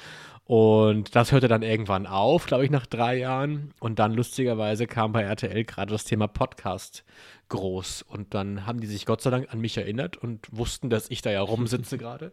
Und 0.47 1.15
das 1.17 1.33
hörte 1.33 1.49
dann 1.49 1.63
irgendwann 1.63 2.07
auf, 2.07 2.47
glaube 2.47 2.65
ich, 2.65 2.71
nach 2.71 2.87
drei 2.87 3.17
Jahren. 3.17 3.73
Und 3.81 3.99
dann 3.99 4.13
lustigerweise 4.13 4.87
kam 4.87 5.13
bei 5.13 5.23
RTL 5.23 5.65
gerade 5.65 5.93
das 5.93 6.05
Thema 6.05 6.27
Podcast 6.27 7.05
groß. 7.49 8.03
Und 8.03 8.35
dann 8.35 8.67
haben 8.67 8.81
die 8.81 8.87
sich 8.87 9.07
Gott 9.07 9.23
sei 9.23 9.31
Dank 9.31 9.53
an 9.53 9.61
mich 9.61 9.77
erinnert 9.79 10.19
und 10.19 10.47
wussten, 10.51 10.91
dass 10.91 11.11
ich 11.11 11.23
da 11.23 11.31
ja 11.31 11.41
rumsitze 11.41 11.97
gerade 11.99 12.33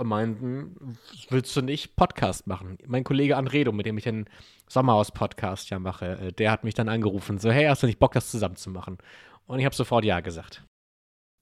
und 0.00 0.06
meinten, 0.06 0.96
willst 1.28 1.54
du 1.54 1.60
nicht 1.60 1.94
Podcast 1.94 2.46
machen? 2.46 2.78
Mein 2.86 3.04
Kollege 3.04 3.36
Andredo, 3.36 3.70
mit 3.70 3.84
dem 3.84 3.98
ich 3.98 4.04
den 4.04 4.24
Sommerhaus-Podcast 4.66 5.68
ja 5.68 5.78
mache, 5.78 6.18
äh, 6.18 6.32
der 6.32 6.50
hat 6.50 6.64
mich 6.64 6.74
dann 6.74 6.88
angerufen, 6.88 7.38
so, 7.38 7.50
hey, 7.50 7.66
hast 7.66 7.82
du 7.82 7.86
nicht 7.86 7.98
Bock, 7.98 8.12
das 8.12 8.30
zusammen 8.30 8.56
zu 8.56 8.70
machen? 8.70 8.96
Und 9.46 9.58
ich 9.58 9.66
habe 9.66 9.74
sofort 9.74 10.06
Ja 10.06 10.20
gesagt. 10.20 10.64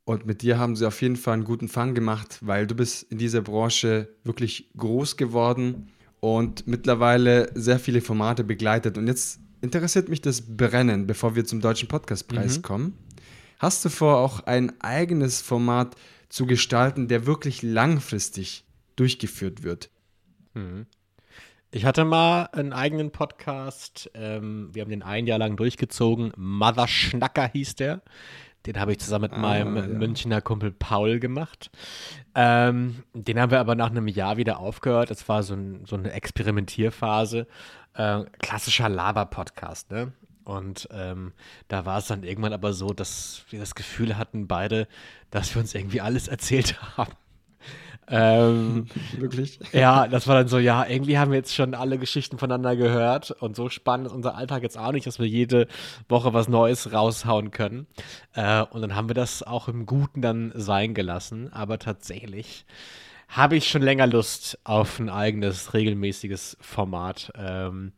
Und 0.05 0.27
mit 0.27 0.43
dir 0.43 0.59
haben 0.59 0.75
sie 0.75 0.87
auf 0.87 1.01
jeden 1.03 1.17
Fall 1.17 1.35
einen 1.35 1.45
guten 1.45 1.69
Fang 1.69 1.95
gemacht, 1.95 2.39
weil 2.41 2.67
du 2.67 2.75
bist 2.75 3.05
in 3.13 3.19
dieser 3.19 3.43
Branche 3.43 4.09
wirklich 4.25 4.71
groß 4.77 5.17
geworden 5.17 5.93
und 6.19 6.67
mittlerweile 6.67 7.53
sehr 7.55 7.79
viele 7.79 8.01
Formate 8.01 8.43
begleitet. 8.43 8.99
Und 8.99 9.07
jetzt 9.07 9.39
interessiert 9.61 10.09
mich 10.09 10.21
das 10.21 10.57
Brennen, 10.57 11.07
bevor 11.07 11.37
wir 11.37 11.45
zum 11.45 11.61
Deutschen 11.61 11.87
Podcastpreis 11.87 12.59
mhm. 12.59 12.63
kommen. 12.63 12.99
Hast 13.61 13.85
du 13.85 13.89
vor, 13.89 14.17
auch 14.17 14.41
ein 14.41 14.81
eigenes 14.81 15.43
Format 15.43 15.95
zu 16.29 16.47
gestalten, 16.47 17.09
der 17.09 17.27
wirklich 17.27 17.63
langfristig 17.63 18.65
durchgeführt 18.97 19.63
wird. 19.63 19.91
Mhm. 20.55 20.87
Ich 21.71 21.85
hatte 21.85 22.05
mal 22.05 22.45
einen 22.53 22.73
eigenen 22.73 23.11
Podcast. 23.11 24.11
Ähm, 24.15 24.71
wir 24.73 24.83
haben 24.83 24.91
den 24.91 25.03
ein 25.03 25.27
Jahr 25.27 25.39
lang 25.39 25.57
durchgezogen. 25.57 26.33
Mother 26.37 26.89
Schnacker 26.89 27.49
hieß 27.53 27.77
der. 27.77 28.01
Den 28.65 28.81
habe 28.81 28.93
ich 28.93 29.01
zusammen 29.01 29.25
mit 29.25 29.33
ah, 29.33 29.39
meinem 29.39 29.77
ja. 29.77 29.87
Münchner 29.87 30.41
Kumpel 30.41 30.73
Paul 30.73 31.21
gemacht. 31.21 31.71
Ähm, 32.35 33.05
den 33.13 33.39
haben 33.39 33.51
wir 33.51 33.61
aber 33.61 33.75
nach 33.75 33.91
einem 33.91 34.09
Jahr 34.09 34.37
wieder 34.39 34.59
aufgehört. 34.59 35.11
Es 35.11 35.29
war 35.29 35.43
so, 35.43 35.55
ein, 35.55 35.85
so 35.85 35.97
eine 35.97 36.13
Experimentierphase. 36.13 37.47
Äh, 37.95 38.25
klassischer 38.39 38.89
Laber-Podcast, 38.89 39.91
ne? 39.91 40.13
Und 40.49 40.89
ähm, 40.93 41.33
da 41.69 41.85
war 41.85 41.99
es 41.99 42.07
dann 42.07 42.23
irgendwann 42.23 42.55
aber 42.55 42.73
so, 42.73 42.95
dass 42.95 43.43
wir 43.51 43.61
das 43.61 43.75
Gefühl 43.75 44.17
hatten, 44.17 44.49
beide, 44.49 44.89
dass 45.31 45.55
wir 45.55 45.61
uns 45.61 45.75
irgendwie 45.75 46.01
alles 46.01 46.27
erzählt 46.27 46.81
haben. 46.97 47.13
Ähm, 48.09 48.87
Wirklich? 49.19 49.61
Ja, 49.73 50.09
das 50.09 50.27
war 50.27 50.37
dann 50.37 50.49
so, 50.49 50.59
ja, 50.59 50.87
irgendwie 50.87 51.19
haben 51.19 51.33
wir 51.33 51.37
jetzt 51.37 51.55
schon 51.55 51.75
alle 51.75 51.99
Geschichten 51.99 52.39
voneinander 52.39 52.77
gehört 52.77 53.31
und 53.31 53.57
so 53.57 53.69
spannend 53.69 54.07
ist 54.07 54.15
unser 54.15 54.37
Alltag 54.37 54.63
jetzt 54.63 54.79
auch 54.79 54.93
nicht, 54.93 55.07
dass 55.07 55.19
wir 55.19 55.29
jede 55.29 55.69
Woche 56.09 56.33
was 56.33 56.49
Neues 56.49 56.95
raushauen 56.95 57.51
können. 57.51 57.87
Äh, 58.33 58.63
und 58.63 58.81
dann 58.81 58.95
haben 58.95 59.11
wir 59.11 59.15
das 59.15 59.43
auch 59.43 59.69
im 59.69 59.85
Guten 59.85 60.23
dann 60.23 60.53
sein 60.55 60.95
gelassen, 60.95 61.53
aber 61.53 61.79
tatsächlich 61.79 62.65
habe 63.29 63.57
ich 63.57 63.69
schon 63.69 63.83
länger 63.83 64.07
Lust 64.07 64.59
auf 64.65 64.99
ein 64.99 65.11
eigenes, 65.11 65.75
regelmäßiges 65.75 66.57
Format. 66.63 67.31
Ähm, 67.37 67.93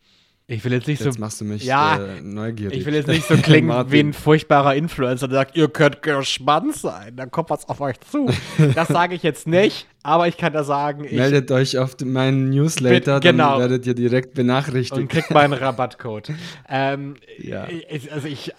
ich 0.50 0.64
will 0.64 0.72
jetzt 0.72 0.88
nicht 0.88 1.00
jetzt 1.00 1.14
so. 1.14 1.20
machst 1.20 1.40
du 1.40 1.44
mich 1.44 1.64
ja, 1.64 1.96
äh, 1.96 2.20
neugierig. 2.22 2.76
Ich 2.76 2.84
will 2.84 2.94
jetzt 2.94 3.06
nicht 3.06 3.24
so 3.28 3.36
klingen 3.36 3.70
wie 3.92 4.00
ein 4.00 4.12
furchtbarer 4.12 4.74
Influencer, 4.74 5.28
der 5.28 5.38
sagt, 5.38 5.56
ihr 5.56 5.68
könnt 5.68 6.02
gespannt 6.02 6.74
sein, 6.74 7.14
dann 7.14 7.30
kommt 7.30 7.50
was 7.50 7.68
auf 7.68 7.80
euch 7.80 8.00
zu. 8.00 8.28
Das 8.74 8.88
sage 8.88 9.14
ich 9.14 9.22
jetzt 9.22 9.46
nicht, 9.46 9.86
aber 10.02 10.26
ich 10.26 10.36
kann 10.36 10.52
da 10.52 10.64
sagen. 10.64 11.04
Ich, 11.04 11.12
Meldet 11.12 11.52
euch 11.52 11.78
auf 11.78 11.94
meinen 12.04 12.50
Newsletter, 12.50 13.20
bin, 13.20 13.30
genau, 13.30 13.52
dann 13.52 13.60
werdet 13.60 13.86
ihr 13.86 13.94
direkt 13.94 14.34
benachrichtigt. 14.34 15.00
Und 15.00 15.08
kriegt 15.08 15.30
meinen 15.30 15.52
Rabattcode. 15.60 16.32
ähm, 16.68 17.14
ja. 17.38 17.68
ich, 17.68 18.12
also 18.12 18.26
ich 18.26 18.50
äh, 18.50 18.54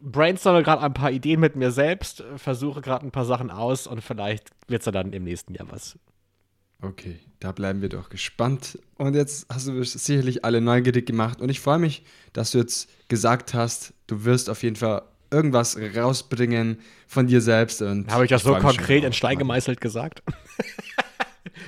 brainstorme 0.00 0.62
gerade 0.62 0.82
ein 0.82 0.94
paar 0.94 1.10
Ideen 1.10 1.40
mit 1.40 1.56
mir 1.56 1.72
selbst, 1.72 2.22
versuche 2.36 2.82
gerade 2.82 3.04
ein 3.04 3.10
paar 3.10 3.24
Sachen 3.24 3.50
aus 3.50 3.88
und 3.88 4.00
vielleicht 4.00 4.50
wird 4.68 4.86
es 4.86 4.92
dann 4.92 5.12
im 5.12 5.24
nächsten 5.24 5.54
Jahr 5.54 5.66
was. 5.70 5.98
Okay, 6.82 7.18
da 7.40 7.52
bleiben 7.52 7.82
wir 7.82 7.88
doch 7.88 8.08
gespannt. 8.08 8.78
Und 8.96 9.14
jetzt 9.14 9.46
hast 9.48 9.68
du 9.68 9.82
sicherlich 9.84 10.44
alle 10.44 10.60
neugierig 10.60 11.06
gemacht. 11.06 11.40
Und 11.40 11.48
ich 11.48 11.60
freue 11.60 11.78
mich, 11.78 12.04
dass 12.32 12.52
du 12.52 12.58
jetzt 12.58 12.88
gesagt 13.08 13.54
hast, 13.54 13.92
du 14.06 14.24
wirst 14.24 14.50
auf 14.50 14.62
jeden 14.62 14.76
Fall 14.76 15.02
irgendwas 15.30 15.76
rausbringen 15.96 16.78
von 17.06 17.26
dir 17.26 17.40
selbst. 17.40 17.80
Habe 17.80 18.24
ich 18.24 18.30
das 18.30 18.42
so 18.42 18.54
konkret 18.56 19.04
in 19.04 19.12
Stein 19.12 19.38
gemeißelt 19.38 19.80
gesagt? 19.80 20.22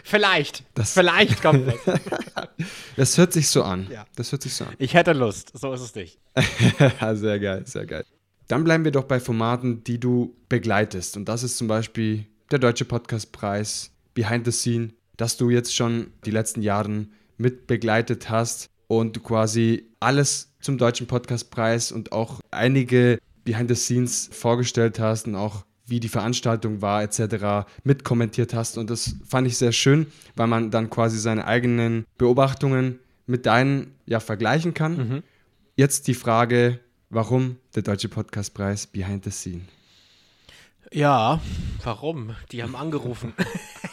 Vielleicht. 0.04 0.64
Das, 0.74 0.92
Vielleicht 0.92 1.42
kommt 1.42 1.68
das. 1.68 2.00
das 2.96 3.18
hört 3.18 3.32
sich 3.32 3.48
so 3.48 3.62
an. 3.62 3.86
Ja. 3.90 4.06
Das 4.16 4.32
hört 4.32 4.42
sich 4.42 4.54
so 4.54 4.64
an. 4.64 4.74
Ich 4.78 4.94
hätte 4.94 5.12
Lust. 5.12 5.50
So 5.54 5.72
ist 5.72 5.80
es 5.80 5.94
nicht. 5.94 6.18
sehr 7.14 7.38
geil, 7.38 7.62
sehr 7.66 7.86
geil. 7.86 8.04
Dann 8.46 8.64
bleiben 8.64 8.84
wir 8.84 8.90
doch 8.90 9.04
bei 9.04 9.20
Formaten, 9.20 9.84
die 9.84 10.00
du 10.00 10.34
begleitest. 10.48 11.16
Und 11.16 11.28
das 11.28 11.42
ist 11.42 11.58
zum 11.58 11.68
Beispiel 11.68 12.26
der 12.50 12.58
Deutsche 12.58 12.86
Podcastpreis, 12.86 13.90
Behind 14.14 14.46
the 14.46 14.52
Scene, 14.52 14.94
dass 15.18 15.36
du 15.36 15.50
jetzt 15.50 15.74
schon 15.74 16.12
die 16.24 16.30
letzten 16.30 16.62
Jahre 16.62 17.06
mit 17.36 17.66
begleitet 17.66 18.30
hast 18.30 18.70
und 18.86 19.22
quasi 19.22 19.90
alles 20.00 20.54
zum 20.60 20.78
Deutschen 20.78 21.06
Podcastpreis 21.06 21.92
und 21.92 22.12
auch 22.12 22.40
einige 22.50 23.18
Behind 23.44 23.68
the 23.68 23.74
Scenes 23.74 24.30
vorgestellt 24.32 24.98
hast 24.98 25.26
und 25.26 25.34
auch 25.34 25.64
wie 25.86 26.00
die 26.00 26.08
Veranstaltung 26.08 26.82
war 26.82 27.02
etc. 27.02 27.68
mitkommentiert 27.82 28.54
hast. 28.54 28.78
Und 28.78 28.90
das 28.90 29.16
fand 29.26 29.46
ich 29.46 29.56
sehr 29.58 29.72
schön, 29.72 30.06
weil 30.36 30.46
man 30.46 30.70
dann 30.70 30.90
quasi 30.90 31.18
seine 31.18 31.46
eigenen 31.46 32.04
Beobachtungen 32.16 32.98
mit 33.26 33.46
deinen 33.46 33.94
ja 34.06 34.20
vergleichen 34.20 34.74
kann. 34.74 34.96
Mhm. 34.96 35.22
Jetzt 35.76 36.06
die 36.08 36.14
Frage, 36.14 36.80
warum 37.10 37.56
der 37.74 37.82
Deutsche 37.82 38.08
Podcastpreis 38.08 38.86
Behind 38.86 39.24
the 39.24 39.30
Scene? 39.30 39.62
Ja, 40.92 41.40
warum? 41.82 42.34
Die 42.52 42.62
haben 42.62 42.76
angerufen. 42.76 43.32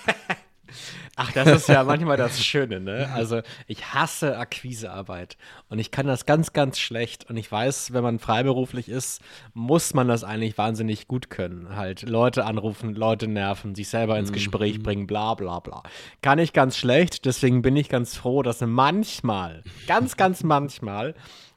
Ach, 1.18 1.32
das 1.32 1.48
ist 1.48 1.70
ja 1.70 1.84
manchmal 1.84 2.18
das 2.18 2.44
Schöne, 2.44 2.82
ne? 2.82 3.10
Also 3.14 3.42
ich 3.68 3.94
hasse 3.94 4.38
Akquisearbeit 4.38 5.38
und 5.70 5.80
ich 5.80 5.90
kann 5.90 6.08
das 6.08 6.26
ganz, 6.26 6.52
ganz 6.52 6.78
schlecht 6.78 7.30
und 7.30 7.38
ich 7.38 7.50
weiß, 7.50 7.94
wenn 7.94 8.04
man 8.04 8.20
freiberuflich 8.20 8.90
ist, 8.90 9.22
muss 9.54 9.94
man 9.94 10.10
das 10.10 10.26
eigentlich 10.26 10.58
wahnsinnig 10.58 11.08
gut 11.08 11.30
können. 11.30 11.76
Halt 11.76 12.02
Leute 12.02 12.46
anrufen, 12.46 12.94
Leute 12.94 13.30
nerven, 13.30 13.76
sich 13.76 13.88
selber 13.88 14.20
ins 14.20 14.34
Gespräch 14.34 14.80
mhm. 14.80 14.84
bringen, 14.84 15.08
bla 15.08 15.36
bla 15.36 15.60
bla. 15.60 15.84
Kann 16.22 16.38
ich 16.38 16.52
ganz 16.52 16.76
schlecht, 16.78 17.24
deswegen 17.24 17.62
bin 17.62 17.78
ich 17.78 17.88
ganz 17.88 18.18
froh, 18.18 18.44
dass 18.44 18.60
manchmal, 18.60 19.64
ganz, 19.88 20.18
ganz 20.18 20.44
manchmal 20.44 21.16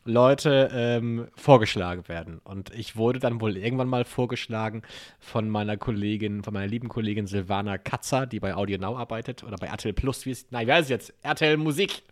Leute 0.08 0.70
ähm, 0.72 1.28
vorgeschlagen 1.36 2.08
werden. 2.08 2.40
Und 2.42 2.74
ich 2.74 2.96
wurde 2.96 3.18
dann 3.18 3.40
wohl 3.40 3.56
irgendwann 3.56 3.88
mal 3.88 4.04
vorgeschlagen 4.04 4.82
von 5.20 5.48
meiner 5.50 5.76
Kollegin, 5.76 6.42
von 6.42 6.54
meiner 6.54 6.66
lieben 6.66 6.88
Kollegin 6.88 7.26
Silvana 7.26 7.76
Katzer, 7.76 8.26
die 8.26 8.40
bei 8.40 8.54
Audio 8.54 8.78
Now 8.78 8.96
arbeitet 8.96 9.44
oder 9.44 9.56
bei 9.56 9.66
RTL 9.66 9.92
Plus, 9.92 10.24
wie 10.24 10.30
es, 10.30 10.46
nein, 10.50 10.66
wer 10.66 10.78
ist 10.78 10.88
jetzt? 10.88 11.12
RTL 11.22 11.58
Musik, 11.58 12.02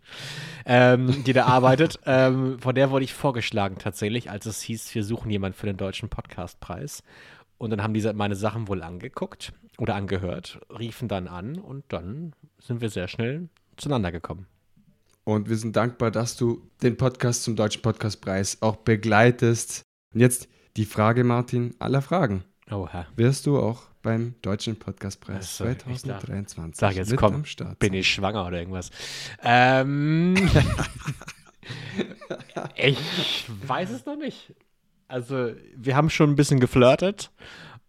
ähm, 0.66 1.24
die 1.24 1.32
da 1.32 1.46
arbeitet. 1.46 1.98
Ähm, 2.08 2.58
von 2.60 2.74
der 2.74 2.90
wurde 2.90 3.04
ich 3.04 3.12
vorgeschlagen 3.12 3.78
tatsächlich, 3.78 4.30
als 4.30 4.46
es 4.46 4.62
hieß, 4.62 4.94
wir 4.94 5.02
suchen 5.02 5.30
jemanden 5.30 5.58
für 5.58 5.66
den 5.66 5.76
Deutschen 5.76 6.08
Podcastpreis. 6.08 7.02
Und 7.58 7.70
dann 7.70 7.82
haben 7.82 7.94
diese 7.94 8.12
meine 8.12 8.36
Sachen 8.36 8.68
wohl 8.68 8.82
angeguckt 8.82 9.52
oder 9.78 9.94
angehört, 9.94 10.60
riefen 10.78 11.08
dann 11.08 11.26
an 11.26 11.58
und 11.58 11.84
dann 11.88 12.32
sind 12.58 12.80
wir 12.80 12.90
sehr 12.90 13.08
schnell 13.08 13.48
zueinander 13.76 14.12
gekommen. 14.12 14.46
Und 15.28 15.49
wir 15.49 15.56
sind 15.56 15.75
dankbar, 15.75 16.12
dass 16.12 16.37
du 16.37 16.71
den 16.85 16.97
Podcast 16.97 17.42
zum 17.42 17.56
Deutschen 17.56 17.83
Podcastpreis 17.83 18.62
auch 18.62 18.76
begleitest. 18.76 19.83
Und 20.14 20.21
jetzt 20.21 20.49
die 20.76 20.85
Frage, 20.85 21.25
Martin, 21.25 21.75
aller 21.80 22.00
Fragen. 22.00 22.45
Oha. 22.71 23.09
Wirst 23.16 23.47
du 23.47 23.59
auch 23.59 23.83
beim 24.02 24.37
Deutschen 24.42 24.78
Podcastpreis 24.78 25.61
also, 25.61 25.64
2023 25.64 26.78
sag 26.78 26.95
jetzt, 26.95 27.16
komm, 27.16 27.42
bin 27.80 27.95
ich 27.95 28.09
schwanger 28.09 28.47
oder 28.47 28.61
irgendwas? 28.61 28.92
Ähm, 29.42 30.37
ich 32.76 33.47
weiß 33.66 33.90
es 33.90 34.06
noch 34.06 34.16
nicht. 34.16 34.54
Also, 35.09 35.54
wir 35.75 35.97
haben 35.97 36.09
schon 36.09 36.30
ein 36.30 36.37
bisschen 36.37 36.61
geflirtet. 36.61 37.33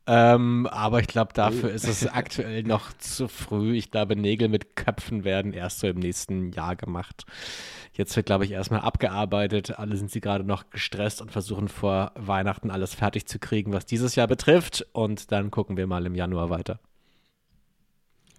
Ähm, 0.09 0.67
aber 0.67 1.01
ich 1.01 1.07
glaube, 1.07 1.33
dafür 1.33 1.69
ist 1.69 1.85
es 1.85 2.07
aktuell 2.13 2.63
noch 2.63 2.93
zu 2.97 3.27
früh. 3.27 3.75
Ich 3.75 3.91
glaube, 3.91 4.15
Nägel 4.15 4.47
mit 4.47 4.77
Köpfen 4.77 5.25
werden 5.25 5.51
erst 5.51 5.79
so 5.79 5.87
im 5.87 5.97
nächsten 5.97 6.53
Jahr 6.53 6.77
gemacht. 6.77 7.25
Jetzt 7.91 8.15
wird, 8.15 8.25
glaube 8.25 8.45
ich, 8.45 8.51
erstmal 8.51 8.81
abgearbeitet. 8.81 9.77
Alle 9.77 9.97
sind 9.97 10.09
sie 10.09 10.21
gerade 10.21 10.45
noch 10.45 10.69
gestresst 10.69 11.21
und 11.21 11.33
versuchen 11.33 11.67
vor 11.67 12.13
Weihnachten 12.15 12.71
alles 12.71 12.93
fertig 12.93 13.25
zu 13.27 13.37
kriegen, 13.37 13.73
was 13.73 13.85
dieses 13.85 14.15
Jahr 14.15 14.27
betrifft. 14.27 14.87
Und 14.93 15.33
dann 15.33 15.51
gucken 15.51 15.75
wir 15.75 15.87
mal 15.87 16.05
im 16.05 16.15
Januar 16.15 16.49
weiter. 16.49 16.79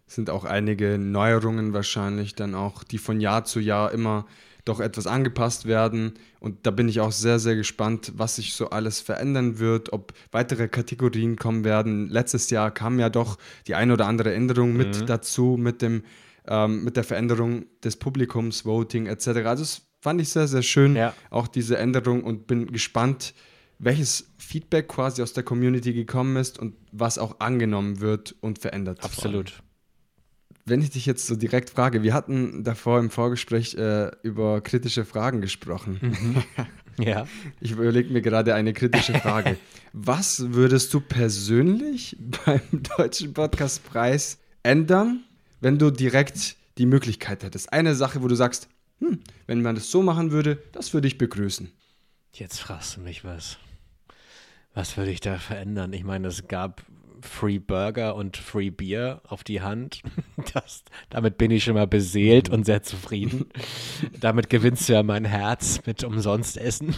Sind 0.06 0.30
auch 0.30 0.44
einige 0.44 0.96
Neuerungen 0.96 1.74
wahrscheinlich 1.74 2.34
dann 2.34 2.54
auch, 2.54 2.82
die 2.82 2.96
von 2.96 3.20
Jahr 3.20 3.44
zu 3.44 3.60
Jahr 3.60 3.92
immer 3.92 4.24
doch 4.68 4.80
etwas 4.80 5.06
angepasst 5.06 5.66
werden. 5.66 6.14
Und 6.40 6.66
da 6.66 6.70
bin 6.70 6.88
ich 6.88 7.00
auch 7.00 7.12
sehr, 7.12 7.38
sehr 7.38 7.56
gespannt, 7.56 8.12
was 8.16 8.36
sich 8.36 8.54
so 8.54 8.70
alles 8.70 9.00
verändern 9.00 9.58
wird, 9.58 9.92
ob 9.92 10.12
weitere 10.30 10.68
Kategorien 10.68 11.36
kommen 11.36 11.64
werden. 11.64 12.08
Letztes 12.08 12.50
Jahr 12.50 12.70
kam 12.70 12.98
ja 12.98 13.10
doch 13.10 13.38
die 13.66 13.74
ein 13.74 13.90
oder 13.90 14.06
andere 14.06 14.34
Änderung 14.34 14.74
mit 14.74 15.00
mhm. 15.00 15.06
dazu, 15.06 15.56
mit, 15.58 15.82
dem, 15.82 16.02
ähm, 16.46 16.84
mit 16.84 16.96
der 16.96 17.04
Veränderung 17.04 17.66
des 17.82 17.96
Publikums, 17.96 18.64
Voting 18.64 19.06
etc. 19.06 19.28
Also 19.44 19.62
das 19.62 19.82
fand 20.00 20.20
ich 20.20 20.28
sehr, 20.28 20.46
sehr 20.46 20.62
schön, 20.62 20.94
ja. 20.94 21.14
auch 21.30 21.48
diese 21.48 21.78
Änderung 21.78 22.22
und 22.22 22.46
bin 22.46 22.66
gespannt, 22.70 23.34
welches 23.78 24.32
Feedback 24.38 24.88
quasi 24.88 25.22
aus 25.22 25.32
der 25.32 25.44
Community 25.44 25.92
gekommen 25.92 26.36
ist 26.36 26.58
und 26.58 26.74
was 26.92 27.18
auch 27.18 27.40
angenommen 27.40 28.00
wird 28.00 28.34
und 28.40 28.58
verändert. 28.58 29.02
Absolut 29.02 29.62
wenn 30.68 30.82
ich 30.82 30.90
dich 30.90 31.06
jetzt 31.06 31.26
so 31.26 31.36
direkt 31.36 31.70
frage, 31.70 32.02
wir 32.02 32.14
hatten 32.14 32.64
davor 32.64 32.98
im 32.98 33.10
Vorgespräch 33.10 33.74
äh, 33.74 34.10
über 34.22 34.60
kritische 34.60 35.04
Fragen 35.04 35.40
gesprochen. 35.40 35.98
Mhm. 36.00 36.42
Ja. 37.00 37.28
Ich 37.60 37.70
überlege 37.70 38.12
mir 38.12 38.22
gerade 38.22 38.56
eine 38.56 38.72
kritische 38.72 39.14
Frage. 39.14 39.56
Was 39.92 40.52
würdest 40.52 40.92
du 40.92 41.00
persönlich 41.00 42.16
beim 42.44 42.60
Deutschen 42.96 43.34
Podcastpreis 43.34 44.38
ändern, 44.64 45.22
wenn 45.60 45.78
du 45.78 45.92
direkt 45.92 46.56
die 46.76 46.86
Möglichkeit 46.86 47.44
hättest? 47.44 47.72
Eine 47.72 47.94
Sache, 47.94 48.20
wo 48.22 48.26
du 48.26 48.34
sagst, 48.34 48.68
hm, 48.98 49.20
wenn 49.46 49.62
man 49.62 49.76
das 49.76 49.92
so 49.92 50.02
machen 50.02 50.32
würde, 50.32 50.60
das 50.72 50.92
würde 50.92 51.06
ich 51.06 51.18
begrüßen. 51.18 51.70
Jetzt 52.32 52.58
fragst 52.58 52.96
du 52.96 53.00
mich 53.00 53.24
was. 53.24 53.58
Was 54.74 54.96
würde 54.96 55.12
ich 55.12 55.20
da 55.20 55.38
verändern? 55.38 55.92
Ich 55.92 56.02
meine, 56.02 56.28
es 56.28 56.48
gab 56.48 56.84
Free 57.22 57.58
Burger 57.58 58.14
und 58.14 58.36
Free 58.36 58.70
Beer 58.70 59.20
auf 59.26 59.44
die 59.44 59.60
Hand. 59.62 60.02
Das, 60.54 60.84
damit 61.10 61.36
bin 61.36 61.50
ich 61.50 61.64
schon 61.64 61.74
mal 61.74 61.88
beseelt 61.88 62.48
und 62.48 62.64
sehr 62.64 62.82
zufrieden. 62.82 63.46
damit 64.20 64.48
gewinnst 64.48 64.88
du 64.88 64.94
ja 64.94 65.02
mein 65.02 65.24
Herz 65.24 65.80
mit 65.84 66.04
umsonst 66.04 66.56
Essen. 66.56 66.94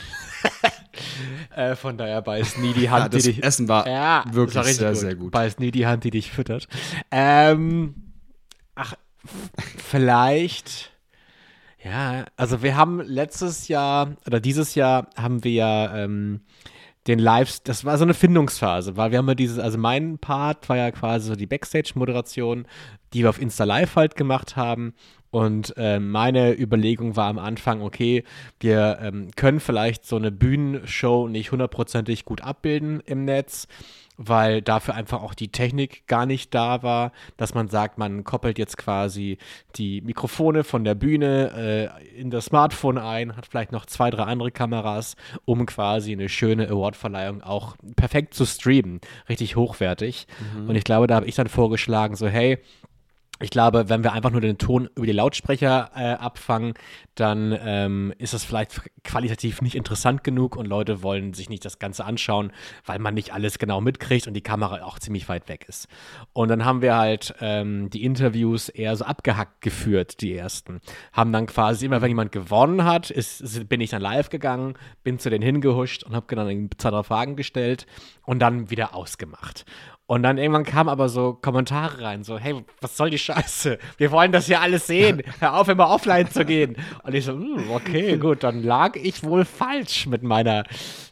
äh, 1.56 1.74
von 1.74 1.96
daher 1.96 2.22
beiß 2.22 2.58
nie 2.58 2.74
die 2.74 2.90
Hand, 2.90 3.14
ja, 3.14 3.18
die 3.18 3.22
dich. 3.22 3.42
Essen 3.42 3.66
war 3.66 3.88
ja, 3.88 4.24
wirklich 4.30 4.56
war 4.56 4.64
sehr, 4.64 4.90
gut. 4.90 4.98
sehr 4.98 5.14
gut. 5.16 5.32
Beiß 5.32 5.58
nie 5.58 5.70
die 5.70 5.86
Hand, 5.86 6.04
die 6.04 6.10
dich 6.10 6.30
füttert. 6.30 6.68
Ähm, 7.10 7.94
ach, 8.74 8.94
vielleicht. 9.78 10.92
Ja, 11.82 12.26
also 12.36 12.62
wir 12.62 12.76
haben 12.76 13.00
letztes 13.00 13.68
Jahr 13.68 14.16
oder 14.26 14.38
dieses 14.38 14.74
Jahr 14.74 15.08
haben 15.16 15.44
wir 15.44 15.52
ja 15.52 15.96
ähm, 15.96 16.42
den 17.06 17.18
Lives, 17.18 17.62
das 17.62 17.84
war 17.84 17.96
so 17.96 18.04
eine 18.04 18.14
Findungsphase, 18.14 18.96
weil 18.96 19.10
wir 19.10 19.18
haben 19.18 19.28
ja 19.28 19.34
dieses, 19.34 19.58
also 19.58 19.78
mein 19.78 20.18
Part 20.18 20.68
war 20.68 20.76
ja 20.76 20.90
quasi 20.90 21.28
so 21.28 21.36
die 21.36 21.46
Backstage-Moderation, 21.46 22.66
die 23.12 23.22
wir 23.22 23.30
auf 23.30 23.40
Insta 23.40 23.64
Live 23.64 23.96
halt 23.96 24.16
gemacht 24.16 24.56
haben. 24.56 24.94
Und 25.30 25.74
äh, 25.76 26.00
meine 26.00 26.58
Überlegung 26.58 27.16
war 27.16 27.28
am 27.28 27.38
Anfang, 27.38 27.82
okay, 27.82 28.24
wir 28.58 28.98
ähm, 29.00 29.30
können 29.36 29.60
vielleicht 29.60 30.04
so 30.04 30.16
eine 30.16 30.32
Bühnenshow 30.32 31.28
nicht 31.28 31.52
hundertprozentig 31.52 32.24
gut 32.24 32.42
abbilden 32.42 33.00
im 33.06 33.24
Netz 33.24 33.68
weil 34.22 34.60
dafür 34.60 34.94
einfach 34.94 35.22
auch 35.22 35.32
die 35.32 35.48
Technik 35.48 36.06
gar 36.06 36.26
nicht 36.26 36.54
da 36.54 36.82
war, 36.82 37.12
dass 37.38 37.54
man 37.54 37.68
sagt, 37.68 37.96
man 37.96 38.22
koppelt 38.22 38.58
jetzt 38.58 38.76
quasi 38.76 39.38
die 39.76 40.02
Mikrofone 40.02 40.62
von 40.62 40.84
der 40.84 40.94
Bühne 40.94 41.90
äh, 41.96 42.20
in 42.20 42.30
das 42.30 42.44
Smartphone 42.44 42.98
ein, 42.98 43.34
hat 43.34 43.46
vielleicht 43.46 43.72
noch 43.72 43.86
zwei, 43.86 44.10
drei 44.10 44.24
andere 44.24 44.50
Kameras, 44.50 45.16
um 45.46 45.64
quasi 45.64 46.12
eine 46.12 46.28
schöne 46.28 46.68
Awardverleihung 46.68 47.42
auch 47.42 47.76
perfekt 47.96 48.34
zu 48.34 48.44
streamen, 48.44 49.00
richtig 49.30 49.56
hochwertig. 49.56 50.26
Mhm. 50.54 50.68
Und 50.68 50.76
ich 50.76 50.84
glaube, 50.84 51.06
da 51.06 51.14
habe 51.14 51.26
ich 51.26 51.34
dann 51.34 51.48
vorgeschlagen, 51.48 52.14
so 52.14 52.28
hey, 52.28 52.58
ich 53.42 53.50
glaube, 53.50 53.88
wenn 53.88 54.04
wir 54.04 54.12
einfach 54.12 54.30
nur 54.30 54.40
den 54.40 54.58
Ton 54.58 54.88
über 54.94 55.06
die 55.06 55.12
Lautsprecher 55.12 55.90
äh, 55.94 56.12
abfangen, 56.12 56.74
dann 57.14 57.56
ähm, 57.62 58.12
ist 58.18 58.34
das 58.34 58.44
vielleicht 58.44 58.80
qualitativ 59.02 59.62
nicht 59.62 59.74
interessant 59.74 60.24
genug 60.24 60.56
und 60.56 60.66
Leute 60.66 61.02
wollen 61.02 61.32
sich 61.32 61.48
nicht 61.48 61.64
das 61.64 61.78
Ganze 61.78 62.04
anschauen, 62.04 62.52
weil 62.84 62.98
man 62.98 63.14
nicht 63.14 63.32
alles 63.32 63.58
genau 63.58 63.80
mitkriegt 63.80 64.26
und 64.26 64.34
die 64.34 64.42
Kamera 64.42 64.82
auch 64.82 64.98
ziemlich 64.98 65.28
weit 65.28 65.48
weg 65.48 65.66
ist. 65.68 65.88
Und 66.32 66.48
dann 66.48 66.64
haben 66.64 66.82
wir 66.82 66.96
halt 66.96 67.34
ähm, 67.40 67.90
die 67.90 68.04
Interviews 68.04 68.68
eher 68.68 68.94
so 68.96 69.04
abgehackt 69.04 69.60
geführt, 69.62 70.20
die 70.20 70.34
ersten. 70.34 70.80
Haben 71.12 71.32
dann 71.32 71.46
quasi 71.46 71.86
immer, 71.86 72.02
wenn 72.02 72.08
jemand 72.08 72.32
gewonnen 72.32 72.84
hat, 72.84 73.10
ist, 73.10 73.68
bin 73.68 73.80
ich 73.80 73.90
dann 73.90 74.02
live 74.02 74.28
gegangen, 74.28 74.74
bin 75.02 75.18
zu 75.18 75.30
denen 75.30 75.42
hingehuscht 75.42 76.04
und 76.04 76.14
habe 76.14 76.26
genau 76.26 76.46
zwei, 76.78 76.90
drei 76.90 77.02
Fragen 77.02 77.36
gestellt 77.36 77.86
und 78.24 78.38
dann 78.38 78.70
wieder 78.70 78.94
ausgemacht. 78.94 79.64
Und 80.10 80.24
dann 80.24 80.38
irgendwann 80.38 80.64
kamen 80.64 80.88
aber 80.88 81.08
so 81.08 81.34
Kommentare 81.34 82.02
rein, 82.02 82.24
so, 82.24 82.36
hey, 82.36 82.64
was 82.80 82.96
soll 82.96 83.10
die 83.10 83.18
Scheiße? 83.18 83.78
Wir 83.96 84.10
wollen 84.10 84.32
das 84.32 84.46
hier 84.46 84.60
alles 84.60 84.88
sehen. 84.88 85.22
Hör 85.38 85.54
auf, 85.54 85.68
immer 85.68 85.88
offline 85.88 86.28
zu 86.28 86.44
gehen. 86.44 86.76
Und 87.04 87.14
ich 87.14 87.26
so, 87.26 87.30
hm, 87.30 87.70
okay, 87.70 88.16
gut, 88.18 88.42
dann 88.42 88.60
lag 88.60 88.96
ich 88.96 89.22
wohl 89.22 89.44
falsch 89.44 90.08
mit 90.08 90.24
meiner, 90.24 90.64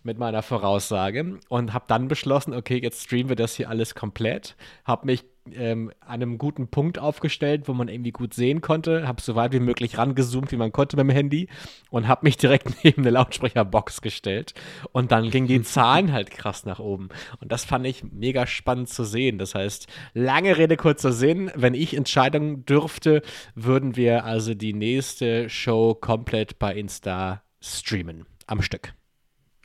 mit 0.03 0.19
meiner 0.19 0.43
Voraussage 0.43 1.39
und 1.49 1.75
habe 1.75 1.85
dann 1.87 2.09
beschlossen, 2.09 2.53
okay, 2.53 2.81
jetzt 2.83 3.05
streamen 3.05 3.29
wir 3.29 3.37
das 3.37 3.55
hier 3.55 3.69
alles 3.69 3.95
komplett. 3.95 4.57
Habe 4.85 5.07
mich 5.07 5.25
ähm, 5.57 5.93
an 6.01 6.15
einem 6.15 6.39
guten 6.39 6.69
Punkt 6.69 6.99
aufgestellt, 6.99 7.69
wo 7.69 7.75
man 7.75 7.89
irgendwie 7.89 8.13
gut 8.13 8.35
sehen 8.35 8.61
konnte. 8.61 9.07
Habe 9.07 9.21
so 9.21 9.35
weit 9.35 9.53
wie 9.53 9.61
möglich 9.61 9.99
rangezoomt, 9.99 10.53
wie 10.53 10.57
man 10.57 10.73
konnte 10.73 10.97
mit 10.97 11.05
dem 11.05 11.11
Handy 11.11 11.49
und 11.91 12.09
habe 12.09 12.27
mich 12.27 12.37
direkt 12.37 12.69
neben 12.85 13.03
eine 13.03 13.11
Lautsprecherbox 13.11 14.01
gestellt. 14.01 14.55
Und 14.93 15.13
dann 15.13 15.31
gingen 15.31 15.47
die 15.49 15.63
Zahlen 15.63 16.13
halt 16.13 16.31
krass 16.31 16.65
nach 16.65 16.79
oben. 16.79 17.09
Und 17.41 17.53
das 17.53 17.65
fand 17.65 17.87
ich 17.87 18.05
mega 18.05 18.47
spannend 18.47 18.89
zu 18.89 19.05
sehen. 19.05 19.39
Das 19.39 19.55
heißt, 19.55 19.87
lange 20.15 20.57
Rede, 20.57 20.77
kurzer 20.77 21.13
Sinn. 21.13 21.51
Wenn 21.55 21.75
ich 21.75 21.95
Entscheidungen 21.95 22.67
dürfte, 22.67 23.23
würden 23.55 23.97
wir 23.97 24.25
also 24.25 24.55
die 24.55 24.73
nächste 24.73 25.49
Show 25.49 25.95
komplett 25.95 26.59
bei 26.59 26.75
Insta 26.75 27.43
streamen. 27.61 28.27
Am 28.47 28.63
Stück. 28.63 28.95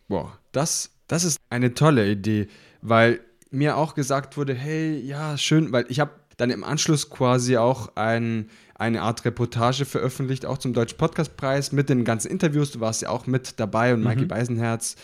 Boah, 0.08 0.38
das, 0.52 0.92
das 1.08 1.24
ist 1.24 1.40
eine 1.50 1.74
tolle 1.74 2.10
Idee, 2.10 2.48
weil 2.82 3.22
mir 3.54 3.78
auch 3.78 3.94
gesagt 3.94 4.36
wurde, 4.36 4.54
hey, 4.54 5.00
ja, 5.00 5.38
schön, 5.38 5.72
weil 5.72 5.86
ich 5.88 6.00
habe 6.00 6.12
dann 6.38 6.50
im 6.50 6.64
Anschluss 6.64 7.10
quasi 7.10 7.58
auch 7.58 7.96
ein, 7.96 8.50
eine 8.76 9.04
Art 9.04 9.24
Reportage 9.26 9.86
veröffentlicht, 9.86 10.46
auch 10.46 10.58
zum 10.58 10.74
Deutschen 10.74 10.98
Podcastpreis 10.98 11.72
mit 11.72 11.90
den 11.90 12.04
ganzen 12.04 12.32
Interviews. 12.32 12.72
Du 12.72 12.80
warst 12.80 13.04
ja 13.04 13.10
auch 13.10 13.28
mit 13.28 13.60
dabei 13.60 13.94
und 13.94 14.02
mhm. 14.02 14.08
Mikey 14.08 14.26
Beisenherz 14.26 14.96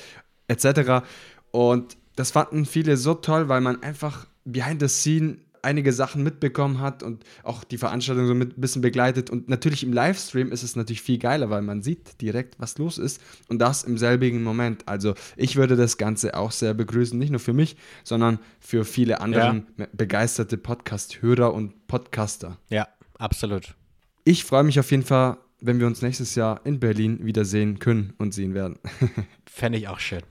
etc. 0.47 1.05
Und 1.51 1.95
das 2.15 2.31
fanden 2.31 2.65
viele 2.65 2.97
so 2.97 3.13
toll, 3.13 3.49
weil 3.49 3.61
man 3.61 3.83
einfach 3.83 4.25
behind 4.45 4.81
the 4.81 4.87
scene 4.87 5.37
einige 5.61 5.93
Sachen 5.93 6.23
mitbekommen 6.23 6.79
hat 6.79 7.03
und 7.03 7.23
auch 7.43 7.63
die 7.63 7.77
Veranstaltung 7.77 8.27
so 8.27 8.33
ein 8.33 8.49
bisschen 8.55 8.81
begleitet. 8.81 9.29
Und 9.29 9.49
natürlich 9.49 9.83
im 9.83 9.93
Livestream 9.93 10.51
ist 10.51 10.63
es 10.63 10.75
natürlich 10.75 11.01
viel 11.01 11.17
geiler, 11.17 11.49
weil 11.49 11.61
man 11.61 11.81
sieht 11.81 12.21
direkt, 12.21 12.59
was 12.59 12.77
los 12.77 12.97
ist 12.97 13.21
und 13.47 13.59
das 13.59 13.83
im 13.83 13.97
selbigen 13.97 14.43
Moment. 14.43 14.87
Also 14.87 15.13
ich 15.35 15.55
würde 15.55 15.75
das 15.75 15.97
Ganze 15.97 16.35
auch 16.35 16.51
sehr 16.51 16.73
begrüßen, 16.73 17.17
nicht 17.17 17.31
nur 17.31 17.39
für 17.39 17.53
mich, 17.53 17.77
sondern 18.03 18.39
für 18.59 18.85
viele 18.85 19.21
andere 19.21 19.63
ja. 19.77 19.87
begeisterte 19.93 20.57
Podcast-Hörer 20.57 21.53
und 21.53 21.87
Podcaster. 21.87 22.57
Ja, 22.69 22.87
absolut. 23.17 23.75
Ich 24.23 24.43
freue 24.43 24.63
mich 24.63 24.79
auf 24.79 24.91
jeden 24.91 25.03
Fall, 25.03 25.37
wenn 25.61 25.79
wir 25.79 25.87
uns 25.87 26.01
nächstes 26.01 26.35
Jahr 26.35 26.61
in 26.65 26.79
Berlin 26.79 27.25
wiedersehen 27.25 27.79
können 27.79 28.13
und 28.17 28.33
sehen 28.33 28.53
werden. 28.53 28.77
Fände 29.45 29.77
ich 29.77 29.87
auch 29.87 29.99
schön. 29.99 30.21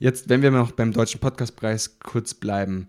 Jetzt, 0.00 0.28
wenn 0.28 0.42
wir 0.42 0.50
noch 0.52 0.70
beim 0.70 0.92
Deutschen 0.92 1.20
Podcastpreis 1.20 1.98
kurz 1.98 2.32
bleiben, 2.32 2.88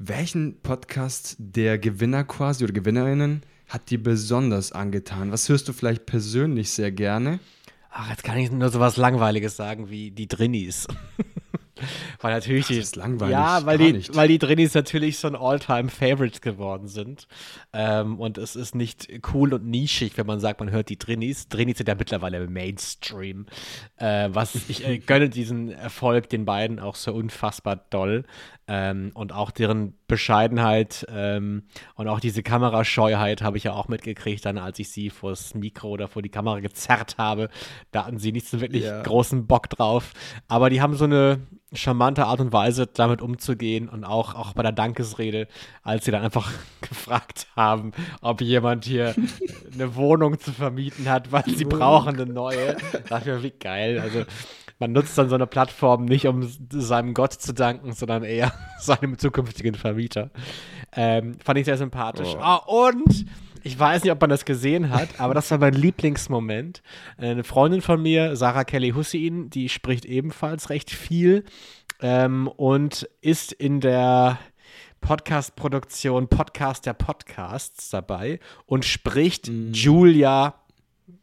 welchen 0.00 0.60
Podcast 0.62 1.34
der 1.40 1.76
Gewinner 1.76 2.22
quasi 2.22 2.62
oder 2.62 2.72
Gewinnerinnen 2.72 3.42
hat 3.68 3.90
dir 3.90 4.00
besonders 4.00 4.70
angetan? 4.70 5.32
Was 5.32 5.48
hörst 5.48 5.66
du 5.66 5.72
vielleicht 5.72 6.06
persönlich 6.06 6.70
sehr 6.70 6.92
gerne? 6.92 7.40
Ach, 7.90 8.08
jetzt 8.08 8.22
kann 8.22 8.38
ich 8.38 8.50
nur 8.50 8.68
so 8.68 8.78
was 8.78 8.96
Langweiliges 8.96 9.56
sagen 9.56 9.90
wie 9.90 10.12
die 10.12 10.28
Drinnies. 10.28 10.86
weil 12.20 12.32
natürlich 12.32 12.66
Ach, 12.66 12.68
das 12.68 12.78
ist 12.78 12.96
langweilig. 12.96 13.32
Ja, 13.32 13.66
weil 13.66 13.78
die, 13.78 13.92
nicht. 13.92 14.14
weil 14.14 14.28
die 14.28 14.38
Drinnies 14.38 14.74
natürlich 14.74 15.18
so 15.18 15.26
ein 15.26 15.34
All-Time-Favorite 15.34 16.40
geworden 16.40 16.86
sind. 16.86 17.26
Ähm, 17.72 18.20
und 18.20 18.38
es 18.38 18.54
ist 18.54 18.76
nicht 18.76 19.08
cool 19.32 19.52
und 19.52 19.66
nischig, 19.66 20.16
wenn 20.16 20.26
man 20.26 20.38
sagt, 20.38 20.60
man 20.60 20.70
hört 20.70 20.90
die 20.90 20.98
Drinnies. 20.98 21.48
Drinnies 21.48 21.78
sind 21.78 21.88
ja 21.88 21.96
mittlerweile 21.96 22.46
Mainstream. 22.46 23.46
Äh, 23.96 24.28
was 24.32 24.54
ich 24.68 24.86
äh, 24.86 24.98
gönne 24.98 25.28
diesen 25.28 25.70
Erfolg 25.70 26.28
den 26.28 26.44
beiden 26.44 26.78
auch 26.78 26.94
so 26.94 27.12
unfassbar 27.12 27.84
doll. 27.90 28.24
Ähm, 28.68 29.10
und 29.14 29.32
auch 29.32 29.50
deren 29.50 29.94
Bescheidenheit 30.06 31.06
ähm, 31.10 31.64
und 31.94 32.06
auch 32.08 32.20
diese 32.20 32.42
Kamerascheuheit 32.42 33.42
habe 33.42 33.56
ich 33.56 33.64
ja 33.64 33.72
auch 33.72 33.88
mitgekriegt, 33.88 34.44
dann 34.44 34.58
als 34.58 34.78
ich 34.78 34.90
sie 34.90 35.08
vor 35.10 35.30
das 35.30 35.54
Mikro 35.54 35.88
oder 35.88 36.06
vor 36.06 36.22
die 36.22 36.28
Kamera 36.28 36.60
gezerrt 36.60 37.16
habe. 37.18 37.48
Da 37.90 38.06
hatten 38.06 38.18
sie 38.18 38.30
nicht 38.30 38.46
so 38.46 38.60
wirklich 38.60 38.84
ja. 38.84 39.02
großen 39.02 39.46
Bock 39.46 39.70
drauf. 39.70 40.12
Aber 40.48 40.70
die 40.70 40.82
haben 40.82 40.94
so 40.94 41.04
eine 41.04 41.40
charmante 41.72 42.26
Art 42.26 42.40
und 42.40 42.52
Weise 42.52 42.86
damit 42.86 43.20
umzugehen 43.20 43.88
und 43.88 44.04
auch, 44.04 44.34
auch 44.34 44.54
bei 44.54 44.62
der 44.62 44.72
Dankesrede, 44.72 45.48
als 45.82 46.04
sie 46.04 46.10
dann 46.10 46.22
einfach 46.22 46.50
gefragt 46.80 47.46
haben, 47.56 47.92
ob 48.20 48.40
jemand 48.40 48.84
hier 48.84 49.14
eine 49.72 49.94
Wohnung 49.94 50.38
zu 50.38 50.52
vermieten 50.52 51.08
hat, 51.08 51.32
weil 51.32 51.44
sie 51.46 51.64
brauchen 51.64 52.20
eine 52.20 52.26
neue. 52.26 52.76
Dafür 53.08 53.42
wie 53.42 53.50
geil. 53.50 53.98
Also 53.98 54.24
man 54.78 54.92
nutzt 54.92 55.18
dann 55.18 55.28
so 55.28 55.34
eine 55.34 55.46
Plattform 55.46 56.04
nicht, 56.04 56.26
um 56.26 56.48
seinem 56.70 57.14
Gott 57.14 57.32
zu 57.32 57.52
danken, 57.52 57.92
sondern 57.92 58.22
eher 58.22 58.52
seinem 58.80 59.18
zukünftigen 59.18 59.74
Vermieter. 59.74 60.30
Ähm, 60.94 61.36
fand 61.44 61.58
ich 61.58 61.64
sehr 61.64 61.78
sympathisch. 61.78 62.34
Oh. 62.34 62.40
Ah, 62.40 62.56
und 62.56 63.26
ich 63.62 63.78
weiß 63.78 64.04
nicht, 64.04 64.12
ob 64.12 64.20
man 64.20 64.30
das 64.30 64.44
gesehen 64.44 64.90
hat, 64.90 65.20
aber 65.20 65.34
das 65.34 65.50
war 65.50 65.58
mein 65.58 65.74
Lieblingsmoment. 65.74 66.82
Eine 67.16 67.44
Freundin 67.44 67.82
von 67.82 68.00
mir, 68.00 68.36
Sarah 68.36 68.64
Kelly 68.64 68.90
Hussein, 68.90 69.50
die 69.50 69.68
spricht 69.68 70.04
ebenfalls 70.04 70.70
recht 70.70 70.90
viel 70.90 71.44
ähm, 72.00 72.48
und 72.48 73.08
ist 73.20 73.52
in 73.52 73.80
der 73.80 74.38
Podcast-Produktion 75.00 76.28
Podcast 76.28 76.86
der 76.86 76.92
Podcasts 76.92 77.90
dabei 77.90 78.40
und 78.66 78.84
spricht 78.84 79.48
mm. 79.48 79.72
Julia, 79.72 80.54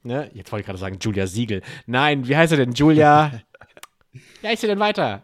ne, 0.04 0.30
jetzt 0.34 0.52
wollte 0.52 0.62
ich 0.62 0.66
gerade 0.66 0.80
sagen 0.80 0.98
Julia 1.00 1.28
Siegel. 1.28 1.62
Nein, 1.86 2.28
wie 2.28 2.36
heißt 2.36 2.52
er 2.54 2.58
denn? 2.58 2.74
Julia, 2.74 3.42
wie 4.42 4.48
heißt 4.48 4.62
sie 4.62 4.68
denn 4.68 4.80
weiter? 4.80 5.24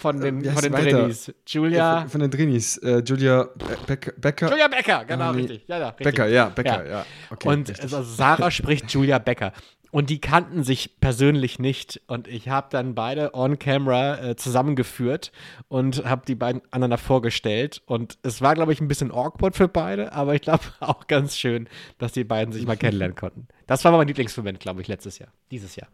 von 0.00 0.20
den, 0.20 0.44
äh, 0.44 0.50
von 0.50 0.62
den 0.62 0.72
Drinis. 0.72 1.32
Julia. 1.46 2.00
Von, 2.00 2.08
von 2.10 2.20
den 2.20 2.30
Drinis. 2.30 2.76
Äh, 2.78 3.02
Julia 3.04 3.48
Be 3.86 3.98
Becker. 4.16 4.50
Julia 4.50 4.68
Becker, 4.68 5.04
genau, 5.04 5.24
ah, 5.24 5.32
nee. 5.32 5.40
richtig. 5.40 5.64
Ja, 5.66 5.78
ja, 5.78 5.88
richtig. 5.88 6.04
Becker, 6.04 6.26
ja, 6.26 6.48
Becker, 6.48 6.84
ja. 6.84 6.90
ja. 6.90 7.06
Okay, 7.30 7.48
und 7.48 7.80
also 7.80 8.02
Sarah 8.02 8.50
spricht 8.50 8.90
Julia 8.90 9.18
Becker. 9.18 9.52
Und 9.90 10.10
die 10.10 10.20
kannten 10.20 10.62
sich 10.62 11.00
persönlich 11.00 11.58
nicht. 11.58 12.00
Und 12.06 12.28
ich 12.28 12.48
habe 12.48 12.68
dann 12.70 12.94
beide 12.94 13.34
on 13.34 13.58
camera 13.58 14.18
äh, 14.18 14.36
zusammengeführt 14.36 15.32
und 15.68 16.04
habe 16.04 16.22
die 16.26 16.34
beiden 16.34 16.62
aneinander 16.70 16.98
vorgestellt. 16.98 17.82
Und 17.86 18.18
es 18.22 18.40
war, 18.40 18.54
glaube 18.54 18.72
ich, 18.72 18.80
ein 18.80 18.88
bisschen 18.88 19.10
awkward 19.10 19.56
für 19.56 19.68
beide, 19.68 20.12
aber 20.12 20.34
ich 20.34 20.42
glaube 20.42 20.64
auch 20.80 21.06
ganz 21.06 21.36
schön, 21.36 21.68
dass 21.98 22.12
die 22.12 22.24
beiden 22.24 22.52
sich 22.52 22.66
mal 22.66 22.76
kennenlernen 22.76 23.16
konnten. 23.16 23.48
Das 23.66 23.84
war 23.84 23.92
mein 23.92 24.06
Lieblingsmoment, 24.06 24.60
glaube 24.60 24.80
ich, 24.80 24.88
letztes 24.88 25.18
Jahr. 25.18 25.32
Dieses 25.50 25.76
Jahr. 25.76 25.88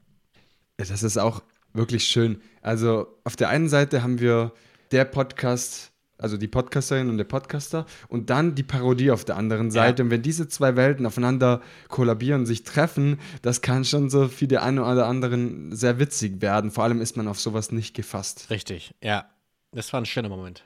Das 0.76 0.90
ist 1.02 1.16
auch 1.16 1.42
wirklich 1.72 2.04
schön. 2.04 2.42
Also 2.60 3.06
auf 3.24 3.36
der 3.36 3.48
einen 3.48 3.68
Seite 3.68 4.02
haben 4.02 4.20
wir 4.20 4.52
der 4.92 5.04
Podcast, 5.04 5.92
also 6.18 6.36
die 6.36 6.48
Podcasterin 6.48 7.08
und 7.10 7.18
der 7.18 7.24
Podcaster 7.24 7.86
und 8.08 8.30
dann 8.30 8.54
die 8.54 8.62
Parodie 8.62 9.10
auf 9.10 9.24
der 9.24 9.36
anderen 9.36 9.70
Seite. 9.70 10.02
Ja. 10.02 10.04
Und 10.04 10.10
wenn 10.10 10.22
diese 10.22 10.48
zwei 10.48 10.76
Welten 10.76 11.06
aufeinander 11.06 11.60
kollabieren, 11.88 12.46
sich 12.46 12.62
treffen, 12.62 13.18
das 13.42 13.60
kann 13.60 13.84
schon 13.84 14.10
so 14.10 14.28
für 14.28 14.46
die 14.46 14.58
einen 14.58 14.78
oder 14.78 15.06
anderen 15.06 15.74
sehr 15.74 15.98
witzig 15.98 16.40
werden. 16.40 16.70
Vor 16.70 16.84
allem 16.84 17.00
ist 17.00 17.16
man 17.16 17.28
auf 17.28 17.40
sowas 17.40 17.72
nicht 17.72 17.94
gefasst. 17.94 18.48
Richtig, 18.50 18.94
ja. 19.02 19.26
Das 19.72 19.92
war 19.92 20.00
ein 20.00 20.06
schöner 20.06 20.28
Moment. 20.28 20.64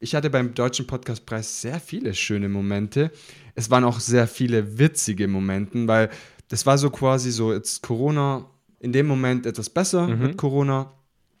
Ich 0.00 0.14
hatte 0.14 0.30
beim 0.30 0.54
Deutschen 0.54 0.86
Podcastpreis 0.86 1.60
sehr 1.60 1.78
viele 1.78 2.14
schöne 2.14 2.48
Momente. 2.48 3.10
Es 3.54 3.70
waren 3.70 3.84
auch 3.84 4.00
sehr 4.00 4.26
viele 4.26 4.78
witzige 4.78 5.28
Momente, 5.28 5.86
weil 5.86 6.08
das 6.48 6.64
war 6.66 6.78
so 6.78 6.90
quasi 6.90 7.30
so, 7.30 7.52
jetzt 7.52 7.82
Corona 7.82 8.46
in 8.80 8.92
dem 8.92 9.06
Moment 9.06 9.46
etwas 9.46 9.68
besser 9.68 10.08
mhm. 10.08 10.22
mit 10.22 10.36
Corona. 10.36 10.92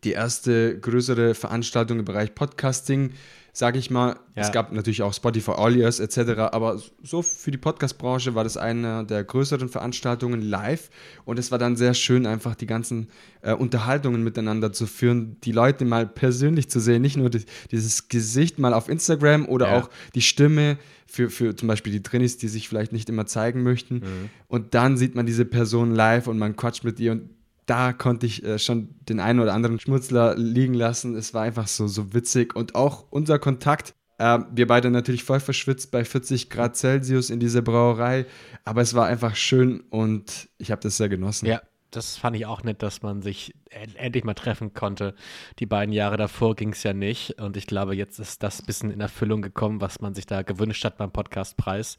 Die 0.04 0.12
erste 0.12 0.78
größere 0.78 1.34
Veranstaltung 1.34 1.98
im 1.98 2.04
Bereich 2.04 2.34
Podcasting, 2.34 3.12
sage 3.52 3.78
ich 3.78 3.90
mal. 3.90 4.16
Ja. 4.36 4.42
Es 4.42 4.52
gab 4.52 4.72
natürlich 4.72 5.02
auch 5.02 5.12
Spotify 5.12 5.52
All 5.52 5.76
Years 5.76 6.00
etc., 6.00 6.18
aber 6.52 6.80
so 7.02 7.22
für 7.22 7.50
die 7.50 7.58
Podcast-Branche 7.58 8.34
war 8.34 8.44
das 8.44 8.56
eine 8.56 9.04
der 9.04 9.24
größeren 9.24 9.68
Veranstaltungen 9.68 10.42
live 10.42 10.90
und 11.24 11.38
es 11.38 11.50
war 11.50 11.58
dann 11.58 11.76
sehr 11.76 11.94
schön, 11.94 12.26
einfach 12.26 12.54
die 12.54 12.66
ganzen 12.66 13.08
äh, 13.42 13.52
Unterhaltungen 13.52 14.22
miteinander 14.22 14.72
zu 14.72 14.86
führen, 14.86 15.36
die 15.42 15.52
Leute 15.52 15.84
mal 15.84 16.06
persönlich 16.06 16.70
zu 16.70 16.80
sehen, 16.80 17.02
nicht 17.02 17.16
nur 17.16 17.30
die, 17.30 17.44
dieses 17.70 18.08
Gesicht 18.08 18.58
mal 18.58 18.74
auf 18.74 18.88
Instagram 18.88 19.46
oder 19.46 19.68
ja. 19.68 19.78
auch 19.78 19.90
die 20.14 20.22
Stimme 20.22 20.78
für, 21.06 21.28
für 21.28 21.56
zum 21.56 21.66
Beispiel 21.66 21.92
die 21.92 22.02
Trainees, 22.02 22.36
die 22.36 22.48
sich 22.48 22.68
vielleicht 22.68 22.92
nicht 22.92 23.08
immer 23.08 23.26
zeigen 23.26 23.62
möchten. 23.62 23.96
Mhm. 23.96 24.30
Und 24.46 24.74
dann 24.74 24.96
sieht 24.96 25.16
man 25.16 25.26
diese 25.26 25.44
Person 25.44 25.92
live 25.92 26.28
und 26.28 26.38
man 26.38 26.54
quatscht 26.54 26.84
mit 26.84 27.00
ihr 27.00 27.12
und 27.12 27.30
da 27.70 27.92
konnte 27.92 28.26
ich 28.26 28.44
äh, 28.44 28.58
schon 28.58 28.96
den 29.08 29.20
einen 29.20 29.38
oder 29.38 29.54
anderen 29.54 29.78
Schmutzler 29.78 30.34
liegen 30.36 30.74
lassen. 30.74 31.14
Es 31.14 31.34
war 31.34 31.42
einfach 31.42 31.68
so, 31.68 31.86
so 31.86 32.12
witzig 32.12 32.56
und 32.56 32.74
auch 32.74 33.06
unser 33.10 33.38
Kontakt. 33.38 33.94
Äh, 34.18 34.40
wir 34.50 34.66
beide 34.66 34.90
natürlich 34.90 35.22
voll 35.22 35.38
verschwitzt 35.38 35.92
bei 35.92 36.04
40 36.04 36.50
Grad 36.50 36.76
Celsius 36.76 37.30
in 37.30 37.38
dieser 37.38 37.62
Brauerei, 37.62 38.26
aber 38.64 38.80
es 38.80 38.94
war 38.94 39.06
einfach 39.06 39.36
schön 39.36 39.80
und 39.88 40.48
ich 40.58 40.72
habe 40.72 40.82
das 40.82 40.96
sehr 40.96 41.08
genossen. 41.08 41.46
Ja, 41.46 41.62
das 41.92 42.16
fand 42.16 42.34
ich 42.34 42.44
auch 42.44 42.64
nett, 42.64 42.82
dass 42.82 43.02
man 43.02 43.22
sich 43.22 43.54
endlich 43.70 44.24
mal 44.24 44.34
treffen 44.34 44.74
konnte. 44.74 45.14
Die 45.60 45.66
beiden 45.66 45.92
Jahre 45.92 46.16
davor 46.16 46.56
ging 46.56 46.72
es 46.72 46.82
ja 46.82 46.92
nicht. 46.92 47.40
Und 47.40 47.56
ich 47.56 47.68
glaube, 47.68 47.94
jetzt 47.94 48.18
ist 48.18 48.42
das 48.42 48.60
ein 48.60 48.66
bisschen 48.66 48.90
in 48.90 49.00
Erfüllung 49.00 49.42
gekommen, 49.42 49.80
was 49.80 50.00
man 50.00 50.14
sich 50.14 50.26
da 50.26 50.42
gewünscht 50.42 50.84
hat 50.84 50.98
beim 50.98 51.12
Podcastpreis, 51.12 51.98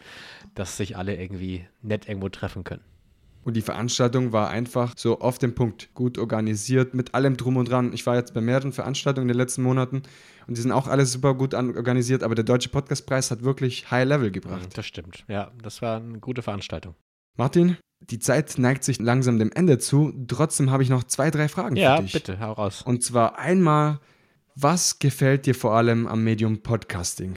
dass 0.54 0.76
sich 0.76 0.98
alle 0.98 1.16
irgendwie 1.16 1.66
nett 1.82 2.10
irgendwo 2.10 2.28
treffen 2.28 2.66
können. 2.66 2.84
Und 3.43 3.56
die 3.56 3.62
Veranstaltung 3.62 4.32
war 4.32 4.49
einfach 4.49 4.93
so 4.95 5.19
auf 5.19 5.39
den 5.39 5.56
Punkt, 5.56 5.93
gut 5.93 6.17
organisiert, 6.17 6.93
mit 6.93 7.15
allem 7.15 7.38
drum 7.38 7.58
und 7.58 7.69
dran. 7.69 7.91
Ich 7.93 8.06
war 8.06 8.15
jetzt 8.15 8.34
bei 8.34 8.41
mehreren 8.41 8.71
Veranstaltungen 8.71 9.25
in 9.25 9.34
den 9.34 9.38
letzten 9.38 9.63
Monaten 9.63 10.04
und 10.47 10.58
die 10.58 10.62
sind 10.62 10.71
auch 10.71 10.88
alle 10.88 11.06
super 11.06 11.34
gut 11.34 11.54
organisiert, 11.54 12.23
aber 12.23 12.36
der 12.36 12.43
Deutsche 12.43 12.69
Podcastpreis 12.69 13.32
hat 13.32 13.43
wirklich 13.43 13.89
High 13.89 14.08
Level 14.08 14.32
gebracht. 14.32 14.77
Das 14.77 14.86
stimmt, 14.86 15.23
ja, 15.27 15.51
das 15.62 15.82
war 15.82 15.97
eine 15.97 16.19
gute 16.19 16.43
Veranstaltung. 16.43 16.95
Martin, 17.38 17.77
die 18.01 18.19
Zeit 18.19 18.58
neigt 18.58 18.84
sich 18.84 18.99
langsam 18.99 19.39
dem 19.39 19.51
Ende 19.51 19.77
zu. 19.77 20.13
Trotzdem 20.27 20.71
habe 20.71 20.84
ich 20.84 20.89
noch 20.89 21.04
zwei, 21.04 21.32
drei 21.32 21.47
Fragen 21.47 21.75
ja, 21.75 21.97
für 21.97 22.04
dich. 22.04 22.13
Ja, 22.13 22.19
bitte, 22.19 22.39
hau 22.39 22.54
raus. 22.54 22.82
Und 22.82 23.04
zwar 23.04 23.39
einmal, 23.39 23.99
was 24.56 24.99
gefällt 24.99 25.45
dir 25.45 25.56
vor 25.56 25.75
allem 25.75 26.08
am 26.08 26.23
Medium 26.23 26.62
Podcasting? 26.62 27.36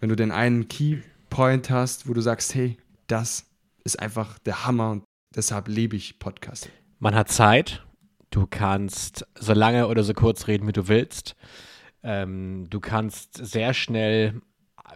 Wenn 0.00 0.08
du 0.08 0.16
den 0.16 0.30
einen 0.30 0.68
Keypoint 0.68 1.70
hast, 1.70 2.08
wo 2.08 2.14
du 2.14 2.20
sagst, 2.20 2.54
hey, 2.54 2.76
das 3.06 3.46
ist 3.84 4.00
einfach 4.00 4.38
der 4.40 4.66
Hammer 4.66 4.90
und 4.92 5.04
deshalb 5.36 5.68
liebe 5.68 5.96
ich 5.96 6.18
Podcasting. 6.18 6.72
Man 6.98 7.14
hat 7.14 7.30
Zeit. 7.30 7.84
Du 8.30 8.46
kannst 8.46 9.26
so 9.38 9.52
lange 9.52 9.88
oder 9.88 10.02
so 10.02 10.14
kurz 10.14 10.48
reden, 10.48 10.66
wie 10.66 10.72
du 10.72 10.88
willst. 10.88 11.36
Ähm, 12.02 12.68
du 12.68 12.80
kannst 12.80 13.34
sehr 13.34 13.74
schnell 13.74 14.40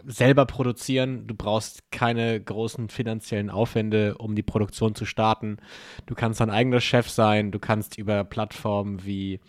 selber 0.05 0.45
produzieren. 0.45 1.27
Du 1.27 1.35
brauchst 1.35 1.91
keine 1.91 2.39
großen 2.41 2.89
finanziellen 2.89 3.49
Aufwände, 3.49 4.17
um 4.17 4.35
die 4.35 4.43
Produktion 4.43 4.95
zu 4.95 5.05
starten. 5.05 5.57
Du 6.05 6.15
kannst 6.15 6.39
dein 6.41 6.49
eigener 6.49 6.81
Chef 6.81 7.09
sein. 7.09 7.51
Du 7.51 7.59
kannst 7.59 7.97
über 7.97 8.23
Plattformen 8.23 9.05
wie, 9.05 9.39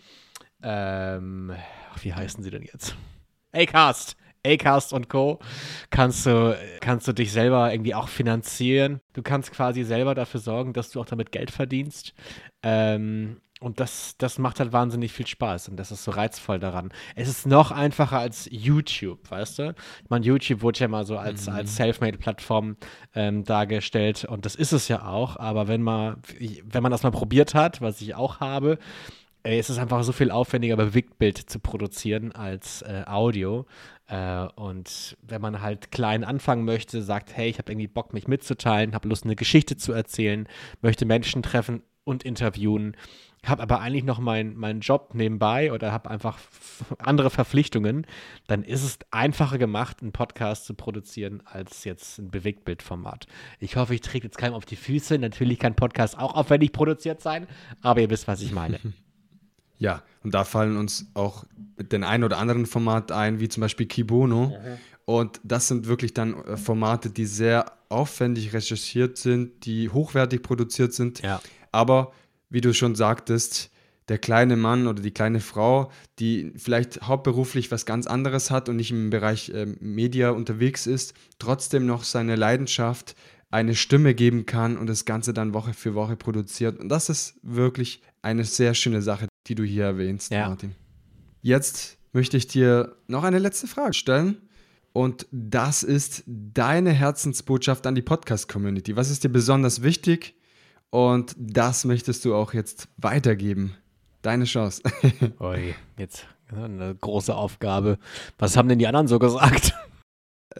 ähm, 0.63 1.53
wie 2.01 2.13
heißen 2.13 2.43
sie 2.43 2.49
denn 2.49 2.63
jetzt? 2.63 2.95
Acast. 3.53 4.15
Acast 4.45 4.93
und 4.93 5.09
Co. 5.09 5.39
kannst 5.89 6.25
du, 6.25 6.57
kannst 6.79 7.07
du 7.07 7.13
dich 7.13 7.31
selber 7.31 7.71
irgendwie 7.71 7.95
auch 7.95 8.09
finanzieren. 8.09 9.01
Du 9.13 9.21
kannst 9.21 9.51
quasi 9.51 9.83
selber 9.83 10.15
dafür 10.15 10.39
sorgen, 10.39 10.73
dass 10.73 10.91
du 10.91 11.01
auch 11.01 11.05
damit 11.05 11.31
Geld 11.31 11.51
verdienst. 11.51 12.13
Ähm, 12.63 13.37
und 13.61 13.79
das, 13.79 14.15
das 14.17 14.39
macht 14.39 14.59
halt 14.59 14.73
wahnsinnig 14.73 15.13
viel 15.13 15.27
Spaß 15.27 15.69
und 15.69 15.77
das 15.77 15.91
ist 15.91 16.03
so 16.03 16.09
reizvoll 16.09 16.57
daran. 16.57 16.89
Es 17.15 17.27
ist 17.29 17.45
noch 17.45 17.69
einfacher 17.69 18.17
als 18.17 18.49
YouTube, 18.51 19.29
weißt 19.29 19.59
du? 19.59 19.75
Ich 20.03 20.09
meine, 20.09 20.25
YouTube 20.25 20.63
wurde 20.63 20.79
ja 20.79 20.87
mal 20.87 21.05
so 21.05 21.15
als, 21.15 21.45
mhm. 21.45 21.53
als 21.53 21.75
Selfmade-Plattform 21.75 22.77
ähm, 23.13 23.43
dargestellt 23.43 24.25
und 24.25 24.47
das 24.47 24.55
ist 24.55 24.71
es 24.71 24.87
ja 24.87 25.05
auch, 25.05 25.37
aber 25.37 25.67
wenn 25.67 25.83
man, 25.83 26.17
wenn 26.63 26.81
man 26.81 26.91
das 26.91 27.03
mal 27.03 27.11
probiert 27.11 27.53
hat, 27.53 27.81
was 27.81 28.01
ich 28.01 28.15
auch 28.15 28.39
habe, 28.39 28.79
äh, 29.43 29.59
ist 29.59 29.69
es 29.69 29.77
einfach 29.77 30.03
so 30.03 30.11
viel 30.11 30.31
aufwendiger, 30.31 30.75
Bewegtbild 30.75 31.37
zu 31.37 31.59
produzieren 31.59 32.31
als 32.31 32.81
äh, 32.83 33.03
Audio. 33.05 33.65
Äh, 34.07 34.47
und 34.55 35.17
wenn 35.21 35.41
man 35.41 35.61
halt 35.61 35.91
klein 35.91 36.23
anfangen 36.23 36.65
möchte, 36.65 37.01
sagt, 37.01 37.35
hey, 37.35 37.49
ich 37.49 37.57
habe 37.57 37.71
irgendwie 37.71 37.87
Bock, 37.87 38.13
mich 38.13 38.27
mitzuteilen, 38.27 38.93
habe 38.93 39.07
Lust, 39.07 39.23
eine 39.23 39.35
Geschichte 39.35 39.77
zu 39.77 39.93
erzählen, 39.93 40.47
möchte 40.81 41.05
Menschen 41.05 41.43
treffen 41.43 41.81
und 42.03 42.23
interviewen, 42.23 42.97
habe 43.45 43.63
aber 43.63 43.79
eigentlich 43.79 44.03
noch 44.03 44.19
meinen 44.19 44.55
mein 44.55 44.81
Job 44.81 45.11
nebenbei 45.13 45.71
oder 45.71 45.91
habe 45.91 46.09
einfach 46.09 46.37
andere 46.99 47.29
Verpflichtungen, 47.29 48.05
dann 48.47 48.63
ist 48.63 48.83
es 48.83 48.99
einfacher 49.09 49.57
gemacht, 49.57 50.01
einen 50.01 50.11
Podcast 50.11 50.65
zu 50.65 50.75
produzieren, 50.75 51.41
als 51.45 51.83
jetzt 51.83 52.19
ein 52.19 52.29
Bewegtbildformat. 52.29 53.27
Ich 53.59 53.77
hoffe, 53.77 53.95
ich 53.95 54.01
träge 54.01 54.27
jetzt 54.27 54.37
keinem 54.37 54.53
auf 54.53 54.65
die 54.65 54.75
Füße. 54.75 55.17
Natürlich 55.17 55.57
kann 55.57 55.75
Podcast 55.75 56.17
auch 56.17 56.35
aufwendig 56.35 56.71
produziert 56.71 57.21
sein, 57.21 57.47
aber 57.81 58.01
ihr 58.01 58.09
wisst, 58.09 58.27
was 58.27 58.41
ich 58.41 58.51
meine. 58.51 58.79
Ja, 59.81 60.03
und 60.23 60.35
da 60.35 60.43
fallen 60.43 60.77
uns 60.77 61.07
auch 61.15 61.43
den 61.91 62.03
ein 62.03 62.23
oder 62.23 62.37
anderen 62.37 62.67
Format 62.67 63.11
ein, 63.11 63.39
wie 63.39 63.49
zum 63.49 63.61
Beispiel 63.61 63.87
Kibono. 63.87 64.49
Mhm. 64.49 64.77
Und 65.05 65.41
das 65.43 65.67
sind 65.67 65.87
wirklich 65.87 66.13
dann 66.13 66.35
äh, 66.45 66.55
Formate, 66.55 67.09
die 67.09 67.25
sehr 67.25 67.65
aufwendig 67.89 68.53
recherchiert 68.53 69.17
sind, 69.17 69.65
die 69.65 69.89
hochwertig 69.89 70.43
produziert 70.43 70.93
sind, 70.93 71.23
ja. 71.23 71.41
aber 71.71 72.13
wie 72.49 72.61
du 72.61 72.73
schon 72.75 72.93
sagtest, 72.93 73.71
der 74.07 74.19
kleine 74.19 74.55
Mann 74.55 74.85
oder 74.87 75.01
die 75.01 75.11
kleine 75.11 75.39
Frau, 75.39 75.91
die 76.19 76.53
vielleicht 76.57 77.01
hauptberuflich 77.01 77.71
was 77.71 77.85
ganz 77.87 78.05
anderes 78.05 78.51
hat 78.51 78.69
und 78.69 78.75
nicht 78.75 78.91
im 78.91 79.09
Bereich 79.09 79.49
äh, 79.49 79.65
Media 79.79 80.29
unterwegs 80.29 80.85
ist, 80.85 81.15
trotzdem 81.39 81.87
noch 81.87 82.03
seine 82.03 82.35
Leidenschaft 82.35 83.15
eine 83.51 83.75
Stimme 83.75 84.15
geben 84.15 84.45
kann 84.45 84.77
und 84.77 84.87
das 84.87 85.05
Ganze 85.05 85.33
dann 85.33 85.53
Woche 85.53 85.73
für 85.73 85.93
Woche 85.93 86.15
produziert. 86.15 86.79
Und 86.79 86.89
das 86.89 87.09
ist 87.09 87.35
wirklich 87.43 88.01
eine 88.21 88.45
sehr 88.45 88.73
schöne 88.73 89.01
Sache, 89.01 89.27
die 89.47 89.55
du 89.55 89.63
hier 89.63 89.83
erwähnst, 89.83 90.31
ja. 90.31 90.47
Martin. 90.47 90.73
Jetzt 91.41 91.97
möchte 92.13 92.37
ich 92.37 92.47
dir 92.47 92.95
noch 93.07 93.23
eine 93.23 93.39
letzte 93.39 93.67
Frage 93.67 93.93
stellen. 93.93 94.37
Und 94.93 95.25
das 95.31 95.83
ist 95.83 96.23
deine 96.25 96.91
Herzensbotschaft 96.91 97.87
an 97.87 97.95
die 97.95 98.01
Podcast-Community. 98.01 98.95
Was 98.95 99.09
ist 99.09 99.23
dir 99.23 99.29
besonders 99.29 99.83
wichtig? 99.83 100.35
Und 100.89 101.33
das 101.37 101.85
möchtest 101.85 102.25
du 102.25 102.35
auch 102.35 102.53
jetzt 102.53 102.89
weitergeben. 102.97 103.75
Deine 104.21 104.43
Chance. 104.43 104.83
Ui, 105.39 105.73
jetzt 105.97 106.27
eine 106.51 106.93
große 106.93 107.33
Aufgabe. 107.33 107.97
Was 108.37 108.57
haben 108.57 108.67
denn 108.67 108.79
die 108.79 108.87
anderen 108.87 109.07
so 109.07 109.17
gesagt? 109.17 109.73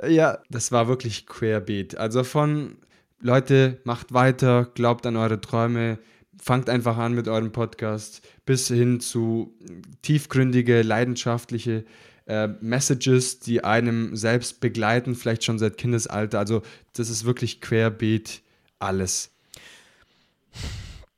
Ja, 0.07 0.39
das 0.49 0.71
war 0.71 0.87
wirklich 0.87 1.27
querbeet. 1.27 1.97
Also 1.97 2.23
von 2.23 2.77
Leute, 3.19 3.79
macht 3.83 4.13
weiter, 4.13 4.65
glaubt 4.73 5.05
an 5.05 5.15
eure 5.15 5.39
Träume, 5.39 5.99
fangt 6.41 6.69
einfach 6.69 6.97
an 6.97 7.13
mit 7.13 7.27
eurem 7.27 7.51
Podcast, 7.51 8.27
bis 8.45 8.67
hin 8.67 8.99
zu 8.99 9.53
tiefgründige, 10.01 10.81
leidenschaftliche 10.81 11.85
äh, 12.25 12.47
Messages, 12.61 13.39
die 13.39 13.63
einem 13.63 14.15
selbst 14.15 14.59
begleiten, 14.59 15.15
vielleicht 15.15 15.43
schon 15.43 15.59
seit 15.59 15.77
Kindesalter. 15.77 16.39
Also 16.39 16.63
das 16.93 17.09
ist 17.09 17.25
wirklich 17.25 17.61
querbeet 17.61 18.41
alles. 18.79 19.31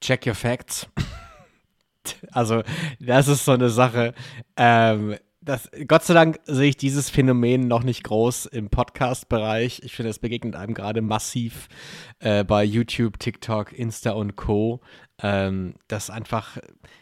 Check 0.01 0.27
your 0.27 0.35
facts. 0.35 0.87
Also, 2.33 2.63
das 2.99 3.29
ist 3.29 3.45
so 3.45 3.53
eine 3.53 3.69
Sache. 3.69 4.13
Ähm, 4.57 5.15
das, 5.43 5.69
Gott 5.87 6.03
sei 6.03 6.13
Dank 6.13 6.39
sehe 6.45 6.69
ich 6.69 6.77
dieses 6.77 7.09
Phänomen 7.09 7.67
noch 7.67 7.83
nicht 7.83 8.03
groß 8.03 8.45
im 8.47 8.69
Podcast-Bereich. 8.69 9.81
Ich 9.83 9.93
finde, 9.93 10.09
es 10.09 10.19
begegnet 10.19 10.55
einem 10.55 10.73
gerade 10.73 11.01
massiv 11.01 11.67
äh, 12.19 12.43
bei 12.43 12.63
YouTube, 12.63 13.19
TikTok, 13.19 13.73
Insta 13.73 14.11
und 14.11 14.35
Co. 14.35 14.81
Ähm, 15.21 15.75
dass 15.87 16.09
einfach 16.09 16.57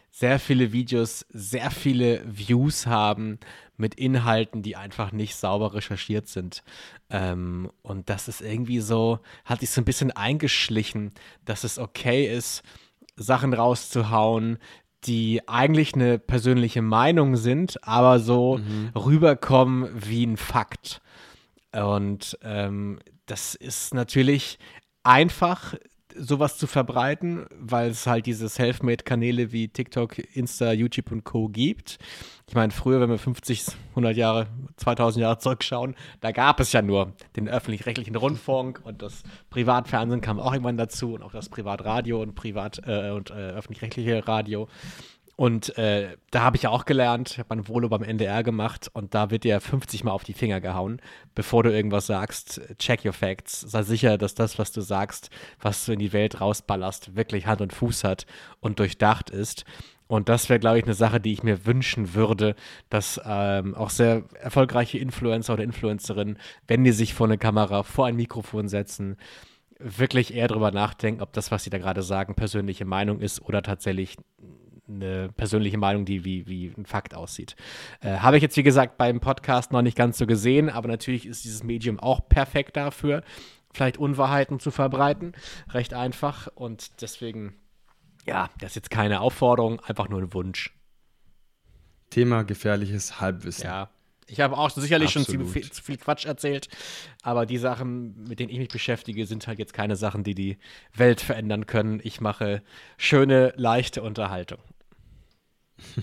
sehr 0.09 0.39
viele 0.39 0.73
Videos 0.73 1.25
sehr 1.29 1.71
viele 1.71 2.21
Views 2.25 2.85
haben 2.85 3.39
mit 3.77 3.95
Inhalten, 3.95 4.61
die 4.61 4.75
einfach 4.75 5.11
nicht 5.11 5.35
sauber 5.35 5.73
recherchiert 5.73 6.27
sind. 6.27 6.63
Ähm, 7.09 7.71
und 7.81 8.09
das 8.09 8.27
ist 8.27 8.41
irgendwie 8.41 8.79
so, 8.79 9.19
hat 9.45 9.61
sich 9.61 9.69
so 9.69 9.81
ein 9.81 9.85
bisschen 9.85 10.11
eingeschlichen, 10.11 11.11
dass 11.45 11.63
es 11.63 11.79
okay 11.79 12.25
ist, 12.25 12.63
Sachen 13.15 13.53
rauszuhauen, 13.53 14.57
die 15.05 15.47
eigentlich 15.47 15.93
eine 15.93 16.19
persönliche 16.19 16.81
Meinung 16.81 17.35
sind, 17.35 17.83
aber 17.87 18.19
so 18.19 18.57
mhm. 18.57 18.91
rüberkommen 18.95 19.89
wie 19.93 20.25
ein 20.25 20.37
Fakt. 20.37 21.01
Und 21.73 22.37
ähm, 22.43 22.99
das 23.25 23.55
ist 23.55 23.93
natürlich 23.93 24.59
einfach, 25.03 25.75
sowas 26.17 26.57
zu 26.57 26.67
verbreiten, 26.67 27.45
weil 27.59 27.89
es 27.91 28.07
halt 28.07 28.25
diese 28.25 28.47
Selfmade-Kanäle 28.47 29.51
wie 29.51 29.67
TikTok, 29.67 30.19
Insta, 30.35 30.71
YouTube 30.71 31.11
und 31.11 31.23
Co. 31.23 31.47
gibt. 31.47 31.99
Ich 32.47 32.55
meine, 32.55 32.71
früher, 32.71 32.99
wenn 32.99 33.09
wir 33.09 33.17
50, 33.17 33.63
100 33.91 34.17
Jahre, 34.17 34.47
2000 34.75 35.21
Jahre 35.21 35.37
zurückschauen, 35.37 35.95
da 36.19 36.31
gab 36.31 36.59
es 36.59 36.73
ja 36.73 36.81
nur 36.81 37.13
den 37.35 37.47
öffentlich-rechtlichen 37.47 38.15
Rundfunk 38.15 38.81
und 38.83 39.01
das 39.01 39.23
Privatfernsehen 39.49 40.21
kam 40.21 40.39
auch 40.39 40.51
irgendwann 40.51 40.77
dazu 40.77 41.13
und 41.13 41.23
auch 41.23 41.31
das 41.31 41.49
Privatradio 41.49 42.21
und 42.21 42.35
Privat- 42.35 42.81
äh, 42.85 43.11
und 43.11 43.29
äh, 43.29 43.33
öffentlich-rechtliche 43.33 44.27
Radio. 44.27 44.67
Und 45.41 45.75
äh, 45.75 46.17
da 46.29 46.43
habe 46.43 46.55
ich 46.55 46.61
ja 46.61 46.69
auch 46.69 46.85
gelernt, 46.85 47.31
ich 47.31 47.39
habe 47.39 47.55
mein 47.55 47.67
Volo 47.67 47.89
beim 47.89 48.03
NDR 48.03 48.43
gemacht 48.43 48.91
und 48.93 49.15
da 49.15 49.31
wird 49.31 49.43
dir 49.43 49.59
50 49.59 50.03
Mal 50.03 50.11
auf 50.11 50.23
die 50.23 50.33
Finger 50.33 50.61
gehauen, 50.61 51.01
bevor 51.33 51.63
du 51.63 51.73
irgendwas 51.73 52.05
sagst. 52.05 52.61
Check 52.77 53.03
your 53.03 53.11
facts. 53.11 53.61
Sei 53.61 53.81
sicher, 53.81 54.19
dass 54.19 54.35
das, 54.35 54.59
was 54.59 54.71
du 54.71 54.81
sagst, 54.81 55.31
was 55.59 55.83
du 55.83 55.93
in 55.93 55.99
die 55.99 56.13
Welt 56.13 56.41
rausballerst, 56.41 57.15
wirklich 57.15 57.47
Hand 57.47 57.61
und 57.61 57.73
Fuß 57.73 58.03
hat 58.03 58.27
und 58.59 58.77
durchdacht 58.77 59.31
ist. 59.31 59.65
Und 60.05 60.29
das 60.29 60.47
wäre, 60.47 60.59
glaube 60.59 60.77
ich, 60.77 60.83
eine 60.83 60.93
Sache, 60.93 61.19
die 61.19 61.33
ich 61.33 61.41
mir 61.41 61.65
wünschen 61.65 62.13
würde, 62.13 62.53
dass 62.91 63.19
ähm, 63.25 63.73
auch 63.73 63.89
sehr 63.89 64.25
erfolgreiche 64.39 64.99
Influencer 64.99 65.53
oder 65.53 65.63
Influencerinnen, 65.63 66.37
wenn 66.67 66.83
die 66.83 66.91
sich 66.91 67.15
vor 67.15 67.25
eine 67.25 67.39
Kamera, 67.39 67.81
vor 67.81 68.05
ein 68.05 68.15
Mikrofon 68.15 68.67
setzen, 68.67 69.17
wirklich 69.79 70.35
eher 70.35 70.47
darüber 70.47 70.69
nachdenken, 70.69 71.23
ob 71.23 71.33
das, 71.33 71.49
was 71.49 71.63
sie 71.63 71.71
da 71.71 71.79
gerade 71.79 72.03
sagen, 72.03 72.35
persönliche 72.35 72.85
Meinung 72.85 73.21
ist 73.21 73.41
oder 73.41 73.63
tatsächlich 73.63 74.17
eine 74.95 75.29
persönliche 75.31 75.77
Meinung, 75.77 76.05
die 76.05 76.25
wie, 76.25 76.47
wie 76.47 76.73
ein 76.77 76.85
Fakt 76.85 77.15
aussieht. 77.15 77.55
Äh, 78.01 78.17
Habe 78.17 78.37
ich 78.37 78.43
jetzt, 78.43 78.57
wie 78.57 78.63
gesagt, 78.63 78.97
beim 78.97 79.19
Podcast 79.19 79.71
noch 79.71 79.81
nicht 79.81 79.97
ganz 79.97 80.17
so 80.17 80.25
gesehen, 80.25 80.69
aber 80.69 80.87
natürlich 80.87 81.25
ist 81.25 81.45
dieses 81.45 81.63
Medium 81.63 81.99
auch 81.99 82.27
perfekt 82.27 82.77
dafür, 82.77 83.23
vielleicht 83.73 83.97
Unwahrheiten 83.97 84.59
zu 84.59 84.71
verbreiten. 84.71 85.33
Recht 85.69 85.93
einfach 85.93 86.47
und 86.55 87.01
deswegen, 87.01 87.55
ja, 88.25 88.49
das 88.59 88.71
ist 88.71 88.75
jetzt 88.75 88.89
keine 88.89 89.21
Aufforderung, 89.21 89.79
einfach 89.81 90.09
nur 90.09 90.21
ein 90.21 90.33
Wunsch. 90.33 90.73
Thema 92.09 92.43
gefährliches 92.43 93.21
Halbwissen. 93.21 93.65
Ja, 93.65 93.89
ich 94.31 94.39
habe 94.39 94.57
auch 94.57 94.69
sicherlich 94.69 95.09
Absolut. 95.09 95.27
schon 95.27 95.47
zu 95.47 95.51
viel, 95.51 95.71
zu 95.71 95.83
viel, 95.83 95.97
Quatsch 95.97 96.25
erzählt, 96.25 96.69
aber 97.21 97.45
die 97.45 97.57
Sachen, 97.57 98.23
mit 98.23 98.39
denen 98.39 98.49
ich 98.49 98.59
mich 98.59 98.69
beschäftige, 98.69 99.25
sind 99.25 99.45
halt 99.45 99.59
jetzt 99.59 99.73
keine 99.73 99.97
Sachen, 99.97 100.23
die 100.23 100.35
die 100.35 100.57
Welt 100.93 101.19
verändern 101.19 101.65
können. 101.65 101.99
Ich 102.01 102.21
mache 102.21 102.63
schöne, 102.97 103.53
leichte 103.57 104.01
Unterhaltung. 104.01 104.59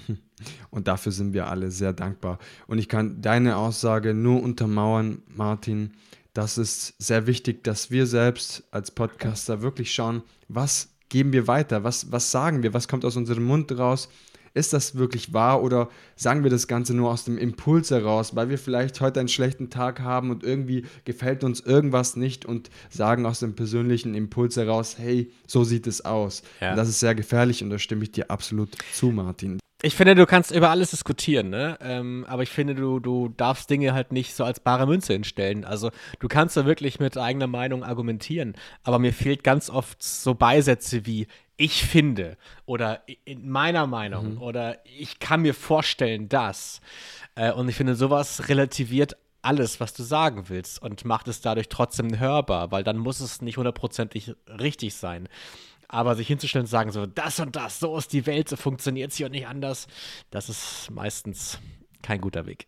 Und 0.71 0.89
dafür 0.89 1.13
sind 1.13 1.33
wir 1.33 1.49
alle 1.49 1.71
sehr 1.71 1.93
dankbar. 1.93 2.39
Und 2.67 2.79
ich 2.79 2.89
kann 2.89 3.21
deine 3.21 3.57
Aussage 3.57 4.15
nur 4.15 4.43
untermauern, 4.43 5.23
Martin. 5.35 5.93
Das 6.35 6.59
ist 6.59 6.95
sehr 6.99 7.27
wichtig, 7.27 7.65
dass 7.65 7.91
wir 7.91 8.07
selbst 8.07 8.63
als 8.71 8.91
Podcaster 8.91 9.63
wirklich 9.63 9.93
schauen, 9.93 10.23
was 10.49 10.91
geben 11.09 11.33
wir 11.33 11.47
weiter, 11.47 11.85
was, 11.85 12.13
was 12.13 12.31
sagen 12.31 12.63
wir, 12.63 12.75
was 12.75 12.89
kommt 12.89 13.05
aus 13.05 13.17
unserem 13.17 13.45
Mund 13.45 13.77
raus. 13.77 14.09
Ist 14.55 14.73
das 14.73 14.97
wirklich 14.97 15.33
wahr 15.33 15.63
oder 15.63 15.89
sagen 16.17 16.43
wir 16.43 16.51
das 16.51 16.67
Ganze 16.67 16.95
nur 16.95 17.11
aus 17.11 17.25
dem 17.25 17.39
Impuls 17.39 17.91
heraus, 17.91 18.35
weil 18.35 18.49
wir 18.51 18.59
vielleicht 18.59 19.01
heute 19.01 19.21
einen 19.21 19.29
schlechten 19.29 19.71
Tag 19.71 20.01
haben 20.01 20.31
und 20.31 20.43
irgendwie 20.43 20.85
gefällt 21.05 21.45
uns 21.45 21.61
irgendwas 21.61 22.17
nicht 22.17 22.45
und 22.45 22.71
sagen 22.89 23.27
aus 23.27 23.41
dem 23.41 23.55
persönlichen 23.55 24.15
Impuls 24.15 24.57
heraus, 24.57 24.97
hey, 24.99 25.31
so 25.47 25.65
sieht 25.65 25.87
es 25.87 26.05
aus. 26.05 26.43
Ja. 26.61 26.75
das 26.75 26.89
ist 26.89 27.01
sehr 27.01 27.15
gefährlich 27.15 27.63
und 27.63 27.71
da 27.71 27.79
stimme 27.79 28.05
ich 28.05 28.13
dir 28.13 28.31
absolut 28.31 28.71
zu, 28.93 29.11
Martin. 29.11 29.59
Ich 29.81 29.95
finde, 29.95 30.17
du 30.17 30.27
kannst 30.27 30.51
über 30.51 30.71
alles 30.71 30.91
diskutieren, 30.91 31.51
ne? 31.51 31.79
Ähm, 31.81 32.27
aber 32.29 32.43
ich 32.43 32.51
finde, 32.51 32.75
du, 32.75 32.99
du 32.99 33.29
darfst 33.29 33.71
Dinge 33.71 33.95
halt 33.95 34.11
nicht 34.11 34.35
so 34.35 34.43
als 34.43 34.59
bare 34.59 34.89
Münze 34.89 35.13
hinstellen. 35.13 35.65
Also 35.65 35.93
du 36.19 36.27
kannst 36.27 36.57
da 36.57 36.67
wirklich 36.67 36.99
mit 36.99 37.17
eigener 37.17 37.47
Meinung 37.47 37.85
argumentieren, 37.85 38.55
aber 38.83 38.99
mir 38.99 39.13
fehlt 39.13 39.45
ganz 39.45 39.71
oft 39.71 40.03
so 40.03 40.35
Beisätze 40.35 41.07
wie 41.07 41.29
ich 41.57 41.85
finde 41.85 42.37
oder 42.67 43.03
in 43.25 43.49
meiner 43.49 43.87
Meinung 43.87 44.35
mhm. 44.35 44.43
oder 44.43 44.79
ich 44.85 45.21
kann 45.21 45.43
mir 45.43 45.55
vorstellen, 45.55 46.29
dass. 46.29 46.81
Äh, 47.37 47.53
und 47.53 47.69
ich 47.69 47.77
finde, 47.77 47.95
sowas 47.95 48.49
relativiert 48.49 49.17
alles, 49.43 49.79
was 49.79 49.95
du 49.95 50.03
sagen 50.03 50.49
willst 50.49 50.83
und 50.83 51.05
macht 51.05 51.29
es 51.29 51.41
dadurch 51.41 51.69
trotzdem 51.69 52.19
hörbar, 52.19 52.73
weil 52.73 52.83
dann 52.83 52.99
muss 52.99 53.21
es 53.21 53.43
nicht 53.43 53.57
hundertprozentig 53.57 54.35
richtig 54.59 54.95
sein. 54.95 55.29
Aber 55.89 56.15
sich 56.15 56.29
hinzustellen 56.29 56.65
und 56.65 56.71
sagen 56.71 56.93
so, 56.93 57.07
das 57.07 57.41
und 57.41 57.57
das, 57.57 57.81
so 57.81 57.97
ist 57.97 58.13
die 58.13 58.27
Welt, 58.27 58.49
so 58.49 58.57
funktioniert 58.57 59.13
sie 59.13 59.25
und 59.25 59.33
nicht 59.33 59.47
anders, 59.47 59.87
das 60.31 60.49
ist 60.49 60.91
meistens 60.91 61.59
kein 62.03 62.21
guter 62.21 62.47
Weg. 62.47 62.67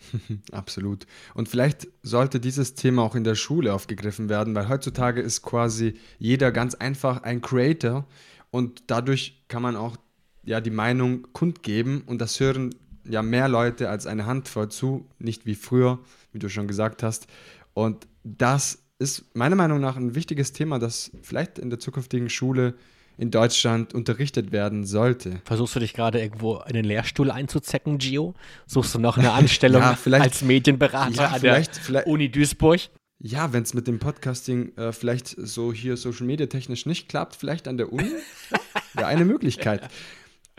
Absolut. 0.52 1.06
Und 1.34 1.48
vielleicht 1.48 1.88
sollte 2.02 2.40
dieses 2.40 2.74
Thema 2.74 3.02
auch 3.02 3.14
in 3.14 3.24
der 3.24 3.34
Schule 3.34 3.74
aufgegriffen 3.74 4.28
werden, 4.28 4.54
weil 4.54 4.68
heutzutage 4.68 5.20
ist 5.20 5.42
quasi 5.42 5.98
jeder 6.18 6.52
ganz 6.52 6.74
einfach 6.74 7.22
ein 7.22 7.40
Creator 7.40 8.06
und 8.50 8.84
dadurch 8.86 9.44
kann 9.48 9.62
man 9.62 9.76
auch 9.76 9.96
ja 10.42 10.60
die 10.60 10.70
Meinung 10.70 11.28
kundgeben 11.32 12.02
und 12.02 12.20
das 12.20 12.40
hören 12.40 12.74
ja 13.04 13.22
mehr 13.22 13.48
Leute 13.48 13.88
als 13.88 14.06
eine 14.06 14.26
Handvoll 14.26 14.68
zu, 14.68 15.08
nicht 15.18 15.46
wie 15.46 15.54
früher, 15.54 15.98
wie 16.32 16.38
du 16.38 16.48
schon 16.48 16.68
gesagt 16.68 17.02
hast. 17.02 17.26
Und 17.74 18.06
das 18.24 18.79
ist 19.00 19.24
meiner 19.34 19.56
Meinung 19.56 19.80
nach 19.80 19.96
ein 19.96 20.14
wichtiges 20.14 20.52
Thema, 20.52 20.78
das 20.78 21.10
vielleicht 21.22 21.58
in 21.58 21.70
der 21.70 21.78
zukünftigen 21.78 22.28
Schule 22.28 22.74
in 23.16 23.30
Deutschland 23.30 23.94
unterrichtet 23.94 24.52
werden 24.52 24.84
sollte. 24.84 25.40
Versuchst 25.44 25.76
du 25.76 25.80
dich 25.80 25.92
gerade 25.92 26.20
irgendwo 26.20 26.62
in 26.66 26.74
den 26.74 26.84
Lehrstuhl 26.84 27.30
einzuzecken, 27.30 27.98
Gio? 27.98 28.34
Suchst 28.66 28.94
du 28.94 28.98
noch 28.98 29.18
eine 29.18 29.32
Anstellung 29.32 29.82
ja, 29.82 29.98
als 30.12 30.42
Medienberater 30.42 31.14
ja, 31.22 31.28
an 31.28 31.40
der 31.40 31.64
vielleicht, 31.64 32.06
Uni 32.06 32.30
Duisburg? 32.30 32.80
Ja, 33.22 33.52
wenn 33.52 33.62
es 33.62 33.74
mit 33.74 33.86
dem 33.86 33.98
Podcasting 33.98 34.74
äh, 34.76 34.92
vielleicht 34.92 35.28
so 35.36 35.72
hier 35.72 35.98
Social 35.98 36.26
Media 36.26 36.46
technisch 36.46 36.86
nicht 36.86 37.08
klappt, 37.08 37.36
vielleicht 37.36 37.68
an 37.68 37.76
der 37.76 37.92
Uni, 37.92 38.10
wäre 38.94 39.06
eine 39.06 39.26
Möglichkeit. 39.26 39.82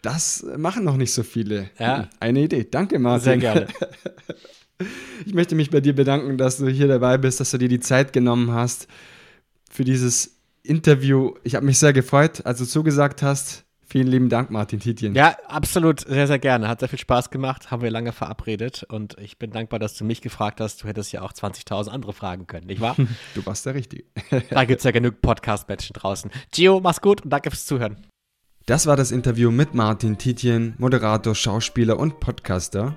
Das 0.04 0.46
machen 0.58 0.84
noch 0.84 0.98
nicht 0.98 1.14
so 1.14 1.24
viele. 1.24 1.70
Ja. 1.80 2.00
Hm, 2.00 2.10
eine 2.20 2.42
Idee. 2.42 2.68
Danke, 2.70 3.00
Martin. 3.00 3.24
Sehr 3.24 3.38
gerne. 3.38 3.68
Ich 5.26 5.34
möchte 5.34 5.56
mich 5.56 5.70
bei 5.70 5.82
dir 5.82 5.96
bedanken, 5.96 6.38
dass 6.38 6.58
du 6.58 6.68
hier 6.68 6.88
dabei 6.88 7.18
bist, 7.18 7.40
dass 7.40 7.52
du 7.52 7.58
dir 7.58 7.70
die 7.70 7.80
Zeit 7.80 8.14
genommen 8.14 8.52
hast 8.52 8.88
für 9.70 9.84
dieses 9.84 10.38
Interview. 10.64 11.34
Ich 11.44 11.56
habe 11.56 11.66
mich 11.66 11.80
sehr 11.80 11.94
gefreut, 11.94 12.46
als 12.46 12.60
du 12.60 12.66
zugesagt 12.66 13.24
hast. 13.24 13.66
Vielen 13.92 14.08
lieben 14.08 14.30
Dank, 14.30 14.52
Martin 14.52 14.80
Titien. 14.80 15.16
Ja, 15.16 15.36
absolut, 15.48 16.00
sehr, 16.00 16.26
sehr 16.26 16.40
gerne. 16.40 16.70
Hat 16.70 16.80
sehr 16.80 16.88
viel 16.88 16.98
Spaß 16.98 17.30
gemacht, 17.30 17.72
haben 17.72 17.82
wir 17.82 17.92
lange 17.92 18.14
verabredet 18.14 18.86
und 18.88 19.18
ich 19.20 19.38
bin 19.38 19.52
dankbar, 19.52 19.80
dass 19.80 19.98
du 19.98 20.06
mich 20.06 20.22
gefragt 20.22 20.62
hast. 20.62 20.82
Du 20.82 20.88
hättest 20.88 21.12
ja 21.12 21.24
auch 21.24 21.34
20.000 21.34 21.90
andere 21.90 22.14
fragen 22.14 22.48
können, 22.48 22.68
nicht 22.68 22.80
wahr? 22.80 22.96
du 23.36 23.46
warst 23.46 23.66
der 23.66 23.76
Richtige. 23.76 24.06
da 24.50 24.64
gibt 24.64 24.80
es 24.80 24.86
ja 24.86 24.92
genug 24.92 25.22
Podcast-Menschen 25.22 25.94
draußen. 25.94 26.32
Gio, 26.54 26.80
mach's 26.80 27.02
gut 27.02 27.24
und 27.24 27.32
danke 27.32 27.52
fürs 27.52 27.66
Zuhören. 27.66 27.98
Das 28.66 28.88
war 28.88 28.96
das 28.96 29.12
Interview 29.12 29.52
mit 29.52 29.74
Martin 29.74 30.18
Tietjen, 30.18 30.76
Moderator, 30.78 31.36
Schauspieler 31.36 32.00
und 32.00 32.22
Podcaster. 32.22 32.96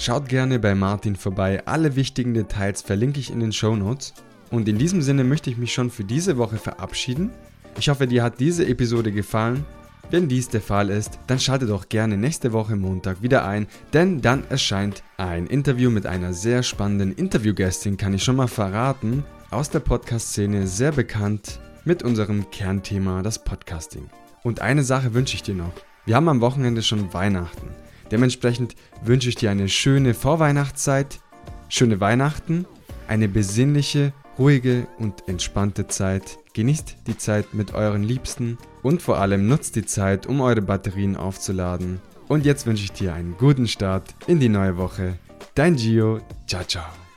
Schaut 0.00 0.28
gerne 0.28 0.60
bei 0.60 0.76
Martin 0.76 1.16
vorbei, 1.16 1.66
alle 1.66 1.96
wichtigen 1.96 2.32
Details 2.32 2.82
verlinke 2.82 3.18
ich 3.18 3.32
in 3.32 3.40
den 3.40 3.52
Show 3.52 3.74
Notes. 3.74 4.14
Und 4.48 4.68
in 4.68 4.78
diesem 4.78 5.02
Sinne 5.02 5.24
möchte 5.24 5.50
ich 5.50 5.58
mich 5.58 5.72
schon 5.72 5.90
für 5.90 6.04
diese 6.04 6.38
Woche 6.38 6.56
verabschieden. 6.56 7.30
Ich 7.76 7.88
hoffe, 7.88 8.06
dir 8.06 8.22
hat 8.22 8.38
diese 8.38 8.64
Episode 8.64 9.10
gefallen. 9.10 9.66
Wenn 10.08 10.28
dies 10.28 10.48
der 10.48 10.60
Fall 10.60 10.90
ist, 10.90 11.18
dann 11.26 11.40
schalte 11.40 11.66
doch 11.66 11.88
gerne 11.88 12.16
nächste 12.16 12.52
Woche 12.52 12.76
Montag 12.76 13.22
wieder 13.22 13.44
ein, 13.44 13.66
denn 13.92 14.20
dann 14.20 14.44
erscheint 14.48 15.02
ein 15.16 15.48
Interview 15.48 15.90
mit 15.90 16.06
einer 16.06 16.32
sehr 16.32 16.62
spannenden 16.62 17.12
Interviewgästin, 17.12 17.96
kann 17.96 18.14
ich 18.14 18.22
schon 18.22 18.36
mal 18.36 18.46
verraten, 18.46 19.24
aus 19.50 19.68
der 19.68 19.80
Podcast-Szene 19.80 20.68
sehr 20.68 20.92
bekannt 20.92 21.58
mit 21.84 22.04
unserem 22.04 22.48
Kernthema, 22.52 23.22
das 23.22 23.42
Podcasting. 23.42 24.08
Und 24.44 24.60
eine 24.60 24.84
Sache 24.84 25.12
wünsche 25.12 25.34
ich 25.34 25.42
dir 25.42 25.56
noch. 25.56 25.72
Wir 26.06 26.14
haben 26.14 26.28
am 26.28 26.40
Wochenende 26.40 26.84
schon 26.84 27.12
Weihnachten. 27.12 27.87
Dementsprechend 28.10 28.74
wünsche 29.02 29.28
ich 29.28 29.36
dir 29.36 29.50
eine 29.50 29.68
schöne 29.68 30.14
Vorweihnachtszeit, 30.14 31.20
schöne 31.68 32.00
Weihnachten, 32.00 32.66
eine 33.06 33.28
besinnliche, 33.28 34.12
ruhige 34.38 34.86
und 34.98 35.28
entspannte 35.28 35.86
Zeit. 35.86 36.38
Genießt 36.54 36.96
die 37.06 37.18
Zeit 37.18 37.54
mit 37.54 37.74
euren 37.74 38.02
Liebsten 38.02 38.58
und 38.82 39.02
vor 39.02 39.18
allem 39.18 39.46
nutzt 39.46 39.76
die 39.76 39.84
Zeit, 39.84 40.26
um 40.26 40.40
eure 40.40 40.62
Batterien 40.62 41.16
aufzuladen. 41.16 42.00
Und 42.28 42.44
jetzt 42.44 42.66
wünsche 42.66 42.84
ich 42.84 42.92
dir 42.92 43.14
einen 43.14 43.36
guten 43.38 43.66
Start 43.66 44.14
in 44.26 44.40
die 44.40 44.48
neue 44.48 44.76
Woche. 44.76 45.18
Dein 45.54 45.76
Gio, 45.76 46.20
ciao 46.46 46.64
ciao. 46.64 47.07